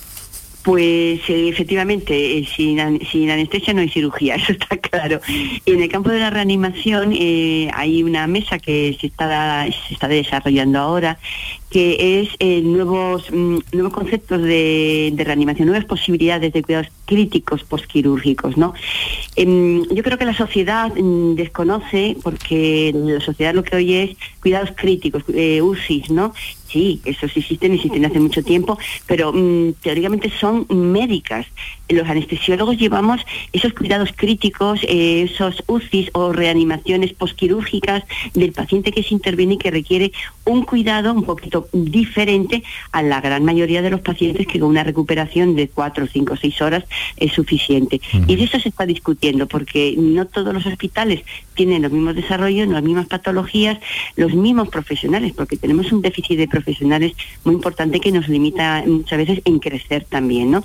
Pues 0.63 1.21
eh, 1.31 1.49
efectivamente, 1.49 2.39
eh, 2.39 2.47
sin, 2.55 2.79
anestesia 2.79 3.73
no 3.73 3.81
hay 3.81 3.89
cirugía, 3.89 4.35
eso 4.37 4.53
está 4.53 4.77
claro. 4.77 5.21
En 5.65 5.83
el 5.83 5.89
campo 5.89 6.11
de 6.11 6.19
la 6.19 6.29
reanimación 6.29 7.15
eh, 7.19 7.71
hay 7.73 8.03
una 8.03 8.27
mesa 8.27 8.59
que 8.59 8.97
se 9.01 9.07
está, 9.07 9.65
se 9.89 9.95
está 9.95 10.07
desarrollando 10.07 10.79
ahora, 10.79 11.19
que 11.71 12.21
es 12.21 12.65
nuevos, 12.65 13.31
mm, 13.33 13.59
nuevos 13.73 13.93
conceptos 13.93 14.43
de, 14.43 15.15
reanimación, 15.17 15.69
nuevas 15.69 15.87
posibilidades 15.87 16.53
de 16.53 16.63
cuidados 16.63 16.89
críticos 17.07 17.65
postquirúrgicos. 17.65 18.59
¿no? 18.59 18.75
Em, 19.37 19.85
yo 19.89 20.03
creo 20.03 20.19
que 20.19 20.27
la 20.27 20.37
sociedad 20.37 20.93
mm, 20.95 21.37
desconoce, 21.37 22.17
porque 22.23 22.93
la 22.95 23.21
sociedad 23.21 23.55
lo 23.55 23.65
que 23.65 23.77
hoy 23.77 23.95
es 23.95 24.17
cuidados 24.43 24.73
críticos, 24.77 25.25
UCIs, 25.27 26.11
¿no? 26.11 26.35
Sí, 26.71 27.01
esos 27.05 27.37
existen, 27.37 27.73
existen 27.73 28.05
hace 28.05 28.21
mucho 28.21 28.45
tiempo, 28.45 28.79
pero 29.07 29.33
mm, 29.33 29.73
teóricamente 29.83 30.31
son 30.31 30.67
médicas. 30.69 31.47
Los 31.89 32.09
anestesiólogos 32.09 32.77
llevamos 32.79 33.21
esos 33.53 33.73
cuidados 33.73 34.11
críticos, 34.15 34.79
eh, 34.85 35.23
esos 35.23 35.65
UCIs 35.67 36.11
o 36.13 36.33
reanimaciones 36.33 37.13
posquirúrgicas 37.13 38.05
del 38.35 38.53
paciente 38.53 38.93
que 38.93 39.03
se 39.03 39.15
interviene 39.15 39.55
y 39.55 39.59
que 39.59 39.73
requiere 39.73 40.13
un 40.45 40.63
cuidado 40.63 41.13
un 41.13 41.25
poquito 41.25 41.69
diferente 41.73 42.63
a 42.93 43.03
la 43.03 43.21
gran 43.21 43.45
mayoría 43.45 43.83
de 43.83 43.91
los 43.91 44.01
pacientes 44.01 44.47
que 44.47 44.61
con 44.61 44.69
una 44.69 44.85
recuperación 44.85 45.57
de 45.57 45.69
cuatro, 45.69 46.07
cinco, 46.07 46.37
seis 46.37 46.63
horas 46.63 46.85
es 47.17 47.33
suficiente. 47.33 48.01
Y 48.29 48.37
de 48.37 48.45
eso 48.45 48.61
se 48.61 48.69
está 48.69 48.87
discutiendo, 48.87 49.49
porque 49.49 49.97
no 49.99 50.27
todos 50.27 50.55
los 50.55 50.67
hospitales 50.67 51.25
tienen 51.55 51.83
los 51.83 51.91
mismos 51.91 52.15
desarrollos, 52.15 52.69
las 52.69 52.83
mismas 52.83 53.09
patologías, 53.09 53.79
los 54.15 54.35
mismos 54.35 54.69
profesionales, 54.69 55.33
porque 55.37 55.57
tenemos 55.57 55.91
un 55.91 56.01
déficit 56.01 56.39
de 56.39 56.47
profesionales 56.47 56.60
muy 57.45 57.55
importante 57.55 58.01
que 58.01 58.13
nos 58.13 58.29
limita 58.29 58.83
muchas 58.87 59.19
veces 59.19 59.43
en 59.45 59.59
crecer 59.59 60.07
también, 60.09 60.51
¿no? 60.51 60.63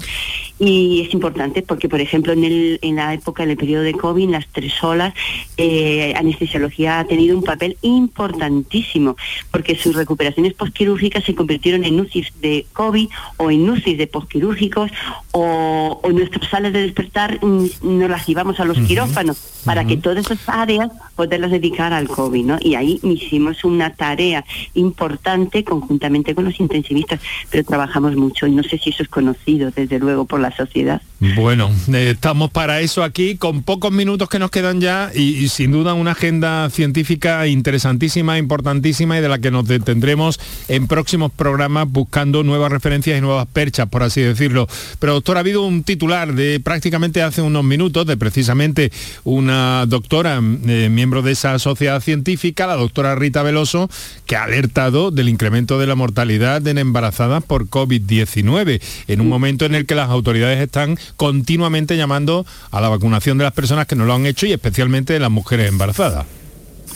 Y 0.60 1.02
es 1.02 1.14
importante 1.14 1.62
porque, 1.62 1.90
por 1.90 2.00
ejemplo, 2.00 2.34
en, 2.34 2.44
el, 2.44 2.80
en 2.82 2.96
la 2.96 3.14
época, 3.14 3.44
en 3.44 3.52
el 3.52 3.58
periodo 3.58 3.84
de 3.84 3.94
COVID, 3.94 4.30
las 4.30 4.48
tres 4.48 4.74
olas, 4.84 5.14
eh, 5.58 6.14
anestesiología 6.16 7.00
ha 7.00 7.06
tenido 7.06 7.38
un 7.38 7.44
papel 7.44 7.78
importantísimo, 7.82 9.16
porque 9.52 9.76
sus 9.76 9.96
recuperaciones 9.96 10.54
postquirúrgicas 10.54 11.24
se 11.24 11.36
convirtieron 11.36 11.84
en 11.84 12.00
UCIs 12.00 12.32
de 12.42 12.66
COVID 12.74 13.10
o 13.38 13.52
en 13.52 13.70
UCIs 13.70 13.98
de 13.98 14.08
postquirúrgicos 14.08 14.92
o, 15.32 16.00
o 16.02 16.10
nuestras 16.12 16.50
salas 16.50 16.74
de 16.74 16.82
despertar 16.84 17.40
mm, 17.44 17.66
nos 17.82 18.10
las 18.10 18.26
llevamos 18.28 18.60
a 18.60 18.66
los 18.66 18.78
quirófanos 18.80 19.38
para 19.66 19.86
que 19.86 19.98
todas 19.98 20.26
esas 20.26 20.40
áreas 20.48 20.92
poderlas 21.16 21.52
dedicar 21.52 21.94
al 21.94 22.08
COVID, 22.08 22.46
¿no? 22.46 22.58
Y 22.62 22.76
ahí 22.76 23.00
hicimos 23.04 23.64
una 23.64 23.94
tarea 23.94 24.46
importante 24.74 25.64
conjuntamente 25.86 26.34
con 26.34 26.46
los 26.46 26.60
intensivistas, 26.60 27.22
pero 27.50 27.64
trabajamos 27.64 28.16
mucho 28.16 28.48
y 28.48 28.52
no 28.52 28.64
sé 28.64 28.78
si 28.78 28.90
eso 28.90 29.04
es 29.04 29.10
conocido, 29.10 29.72
desde 29.72 30.00
luego, 30.00 30.26
por 30.26 30.40
la 30.40 30.56
sociedad. 30.56 31.02
Bueno, 31.20 31.72
eh, 31.94 32.12
estamos 32.12 32.52
para 32.52 32.82
eso 32.82 33.02
aquí, 33.02 33.38
con 33.38 33.64
pocos 33.64 33.92
minutos 33.92 34.28
que 34.28 34.38
nos 34.38 34.52
quedan 34.52 34.82
ya 34.82 35.12
y, 35.16 35.48
sin 35.48 35.72
duda 35.72 35.94
una 35.94 36.12
agenda 36.12 36.70
científica 36.70 37.48
interesantísima, 37.48 38.38
importantísima 38.38 39.18
y 39.18 39.22
de 39.22 39.30
la 39.30 39.40
que 39.40 39.50
nos 39.50 39.66
detendremos 39.66 40.40
en 40.68 40.88
próximos 40.88 41.32
programas 41.32 41.90
buscando 41.90 42.44
nuevas 42.44 42.70
referencias 42.70 43.18
y 43.18 43.22
nuevas 43.22 43.48
perchas, 43.48 43.88
por 43.88 44.04
así 44.04 44.22
decirlo. 44.22 44.68
Pero 45.00 45.14
doctor, 45.14 45.38
ha 45.38 45.40
habido 45.40 45.66
un 45.66 45.84
titular 45.84 46.34
de 46.34 46.60
prácticamente 46.60 47.22
hace 47.22 47.42
unos 47.42 47.64
minutos 47.64 48.06
de 48.06 48.18
precisamente 48.18 48.92
una 49.24 49.86
doctora, 49.86 50.42
eh, 50.68 50.90
miembro 50.92 51.22
de 51.22 51.32
esa 51.32 51.58
sociedad 51.60 52.02
científica, 52.02 52.68
la 52.68 52.76
doctora 52.76 53.16
Rita 53.16 53.42
Veloso, 53.42 53.90
que 54.26 54.36
ha 54.36 54.44
alertado 54.44 55.12
del 55.12 55.30
incremento 55.30 55.80
de 55.80 55.88
la 55.88 55.96
mortalidad 55.96 56.68
en 56.68 56.78
embarazadas 56.78 57.42
por 57.42 57.68
COVID-19, 57.70 58.82
en 59.08 59.22
un 59.22 59.30
momento 59.30 59.66
en 59.66 59.76
el 59.76 59.86
que 59.86 59.96
las 59.96 60.10
autoridades 60.10 60.60
están 60.60 60.98
continuamente 61.16 61.98
llamando 61.98 62.46
a 62.72 62.82
la 62.82 62.90
vacunación 62.90 63.38
de 63.38 63.44
las 63.44 63.54
personas 63.54 63.88
que 63.88 63.96
no 63.96 64.06
lo 64.06 64.14
han 64.14 64.26
hecho 64.26 64.46
y 64.46 64.54
especialmente 64.54 65.14
de 65.14 65.20
las 65.20 65.32
mujeres 65.32 65.70
embarazadas. 65.70 66.26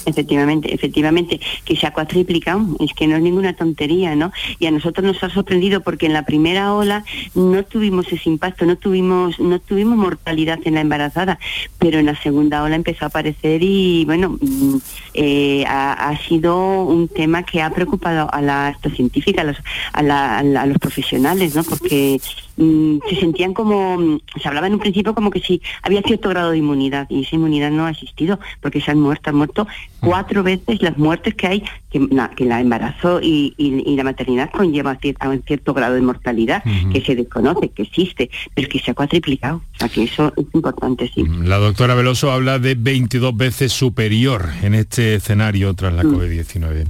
Efectivamente, 0.05 0.73
efectivamente, 0.73 1.39
que 1.65 1.75
se 1.75 1.85
ha 1.85 1.93
cuatriplicado, 1.93 2.65
es 2.79 2.93
que 2.93 3.07
no 3.07 3.15
es 3.15 3.21
ninguna 3.21 3.53
tontería, 3.53 4.15
¿no? 4.15 4.31
Y 4.57 4.65
a 4.65 4.71
nosotros 4.71 5.05
nos 5.05 5.23
ha 5.23 5.29
sorprendido 5.29 5.81
porque 5.81 6.05
en 6.05 6.13
la 6.13 6.23
primera 6.23 6.73
ola 6.73 7.03
no 7.35 7.63
tuvimos 7.63 8.11
ese 8.11 8.29
impacto, 8.29 8.65
no 8.65 8.77
tuvimos, 8.77 9.39
no 9.39 9.59
tuvimos 9.59 9.97
mortalidad 9.97 10.59
en 10.65 10.75
la 10.75 10.81
embarazada, 10.81 11.39
pero 11.77 11.99
en 11.99 12.05
la 12.05 12.19
segunda 12.21 12.63
ola 12.63 12.75
empezó 12.75 13.05
a 13.05 13.09
aparecer 13.09 13.61
y 13.61 14.05
bueno, 14.05 14.37
mm, 14.41 14.77
eh, 15.13 15.65
ha, 15.67 16.17
sido 16.27 16.83
un 16.83 17.07
tema 17.07 17.43
que 17.43 17.61
ha 17.61 17.69
preocupado 17.69 18.33
a 18.33 18.41
la 18.41 18.77
científica, 18.95 19.41
a 19.41 19.45
los, 19.45 19.57
a 19.93 20.65
los 20.65 20.77
profesionales, 20.79 21.55
¿no? 21.55 21.63
Porque 21.63 22.19
Mm, 22.59 22.99
se 23.09 23.15
sentían 23.15 23.53
como, 23.53 23.97
mm, 23.97 24.19
se 24.41 24.47
hablaba 24.49 24.67
en 24.67 24.73
un 24.73 24.79
principio 24.79 25.15
como 25.15 25.31
que 25.31 25.39
si 25.39 25.61
había 25.81 26.01
cierto 26.01 26.27
grado 26.27 26.51
de 26.51 26.57
inmunidad 26.57 27.07
y 27.09 27.21
esa 27.21 27.37
inmunidad 27.37 27.71
no 27.71 27.85
ha 27.85 27.91
existido 27.91 28.37
porque 28.59 28.81
se 28.81 28.91
han 28.91 28.99
muerto, 28.99 29.29
han 29.29 29.37
muerto 29.37 29.63
mm. 29.63 30.05
cuatro 30.05 30.43
veces 30.43 30.81
las 30.81 30.97
muertes 30.97 31.35
que 31.35 31.47
hay, 31.47 31.63
que, 31.89 32.05
que 32.35 32.45
la 32.45 32.59
embarazo 32.59 33.21
y, 33.21 33.55
la 33.95 34.03
maternidad 34.03 34.51
conlleva 34.51 34.97
a, 35.19 35.29
un 35.29 35.41
cierto 35.43 35.73
grado 35.73 35.95
de 35.95 36.01
mortalidad 36.01 36.63
que 36.91 37.01
se 37.01 37.15
desconoce, 37.15 37.69
que 37.69 37.83
existe, 37.83 38.29
pero 38.53 38.67
que 38.67 38.79
se 38.79 38.91
ha 38.91 38.93
cuatriplicado. 38.93 39.61
Que 39.87 40.03
eso 40.03 40.33
es 40.35 40.45
importante, 40.53 41.09
sí. 41.13 41.23
La 41.43 41.57
doctora 41.57 41.95
Veloso 41.95 42.31
habla 42.31 42.59
de 42.59 42.75
22 42.75 43.35
veces 43.37 43.71
superior 43.71 44.49
en 44.61 44.75
este 44.75 45.15
escenario 45.15 45.73
tras 45.73 45.93
la 45.93 46.03
COVID-19. 46.03 46.85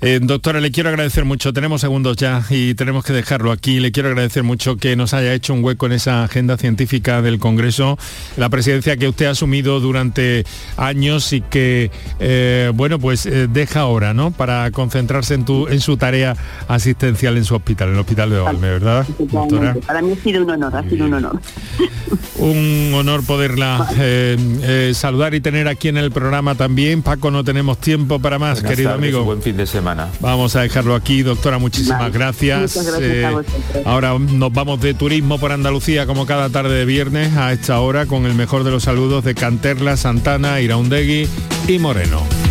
Eh, 0.00 0.20
doctora, 0.22 0.60
le 0.60 0.70
quiero 0.70 0.88
agradecer 0.88 1.24
mucho, 1.26 1.52
tenemos 1.52 1.82
segundos 1.82 2.16
ya 2.16 2.42
y 2.48 2.74
tenemos 2.74 3.04
que 3.04 3.12
dejarlo 3.12 3.52
aquí. 3.52 3.80
Le 3.80 3.92
quiero 3.92 4.08
agradecer 4.08 4.44
mucho 4.44 4.76
que 4.76 4.96
nos 4.96 5.12
haya 5.12 5.34
hecho 5.34 5.52
un 5.52 5.62
hueco 5.62 5.86
en 5.86 5.92
esa 5.92 6.24
agenda 6.24 6.56
científica 6.56 7.20
del 7.20 7.38
Congreso, 7.38 7.98
la 8.36 8.48
presidencia 8.48 8.96
que 8.96 9.08
usted 9.08 9.26
ha 9.26 9.30
asumido 9.30 9.80
durante 9.80 10.44
años 10.76 11.32
y 11.32 11.42
que, 11.42 11.90
eh, 12.18 12.72
bueno, 12.74 12.98
pues 12.98 13.26
eh, 13.26 13.48
deja 13.48 13.80
ahora, 13.80 14.14
¿no? 14.14 14.30
Para 14.30 14.70
concentrarse 14.70 15.34
en, 15.34 15.44
tu, 15.44 15.68
en 15.68 15.80
su 15.80 15.96
tarea 15.96 16.36
asistencial 16.68 17.36
en 17.36 17.44
su 17.44 17.54
hospital, 17.54 17.88
en 17.88 17.94
el 17.94 18.00
hospital 18.00 18.30
de 18.30 18.38
Valme, 18.38 18.68
¿verdad, 18.68 19.06
doctora? 19.18 19.76
Para 19.86 20.02
mí 20.02 20.12
ha 20.12 20.22
sido 20.22 20.42
un 20.42 20.50
honor, 20.50 20.76
ha 20.76 20.88
sido 20.88 21.06
un 21.06 21.14
honor. 21.14 21.40
Un 22.38 22.92
honor 22.94 23.24
poderla 23.24 23.88
eh, 23.98 24.36
eh, 24.62 24.92
saludar 24.94 25.34
y 25.34 25.40
tener 25.40 25.68
aquí 25.68 25.88
en 25.88 25.96
el 25.96 26.10
programa 26.10 26.54
también. 26.54 27.02
Paco, 27.02 27.30
no 27.30 27.44
tenemos 27.44 27.78
tiempo 27.78 28.18
para 28.18 28.38
más, 28.38 28.60
Buenas 28.60 28.70
querido 28.70 28.90
tardes, 28.90 29.04
amigo. 29.04 29.24
Buen 29.24 29.42
fin 29.42 29.56
de 29.56 29.66
semana. 29.66 30.08
Vamos 30.20 30.54
a 30.56 30.62
dejarlo 30.62 30.94
aquí, 30.94 31.22
doctora, 31.22 31.58
muchísimas 31.58 31.98
Vale. 32.00 32.12
gracias. 32.12 32.74
Gracias 32.74 33.00
Eh, 33.00 33.28
ahora 33.84 34.18
nos 34.18 34.52
vamos 34.52 34.80
de 34.80 34.94
turismo 34.94 35.38
por 35.38 35.52
Andalucía 35.52 36.06
como 36.06 36.26
cada 36.26 36.48
tarde 36.50 36.74
de 36.74 36.84
viernes 36.84 37.36
a 37.36 37.52
esta 37.52 37.80
hora 37.80 38.06
con 38.06 38.26
el 38.26 38.34
mejor 38.34 38.64
de 38.64 38.70
los 38.70 38.84
saludos 38.84 39.24
de 39.24 39.34
Canterla, 39.34 39.96
Santana, 39.96 40.60
Iraundegui 40.60 41.28
y 41.68 41.78
Moreno. 41.78 42.45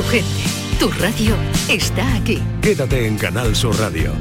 Tu 0.00 0.06
gente, 0.08 0.24
tu 0.78 0.88
radio 0.88 1.36
está 1.68 2.14
aquí. 2.14 2.38
Quédate 2.62 3.06
en 3.06 3.18
Canal 3.18 3.54
Sur 3.54 3.76
Radio, 3.76 4.12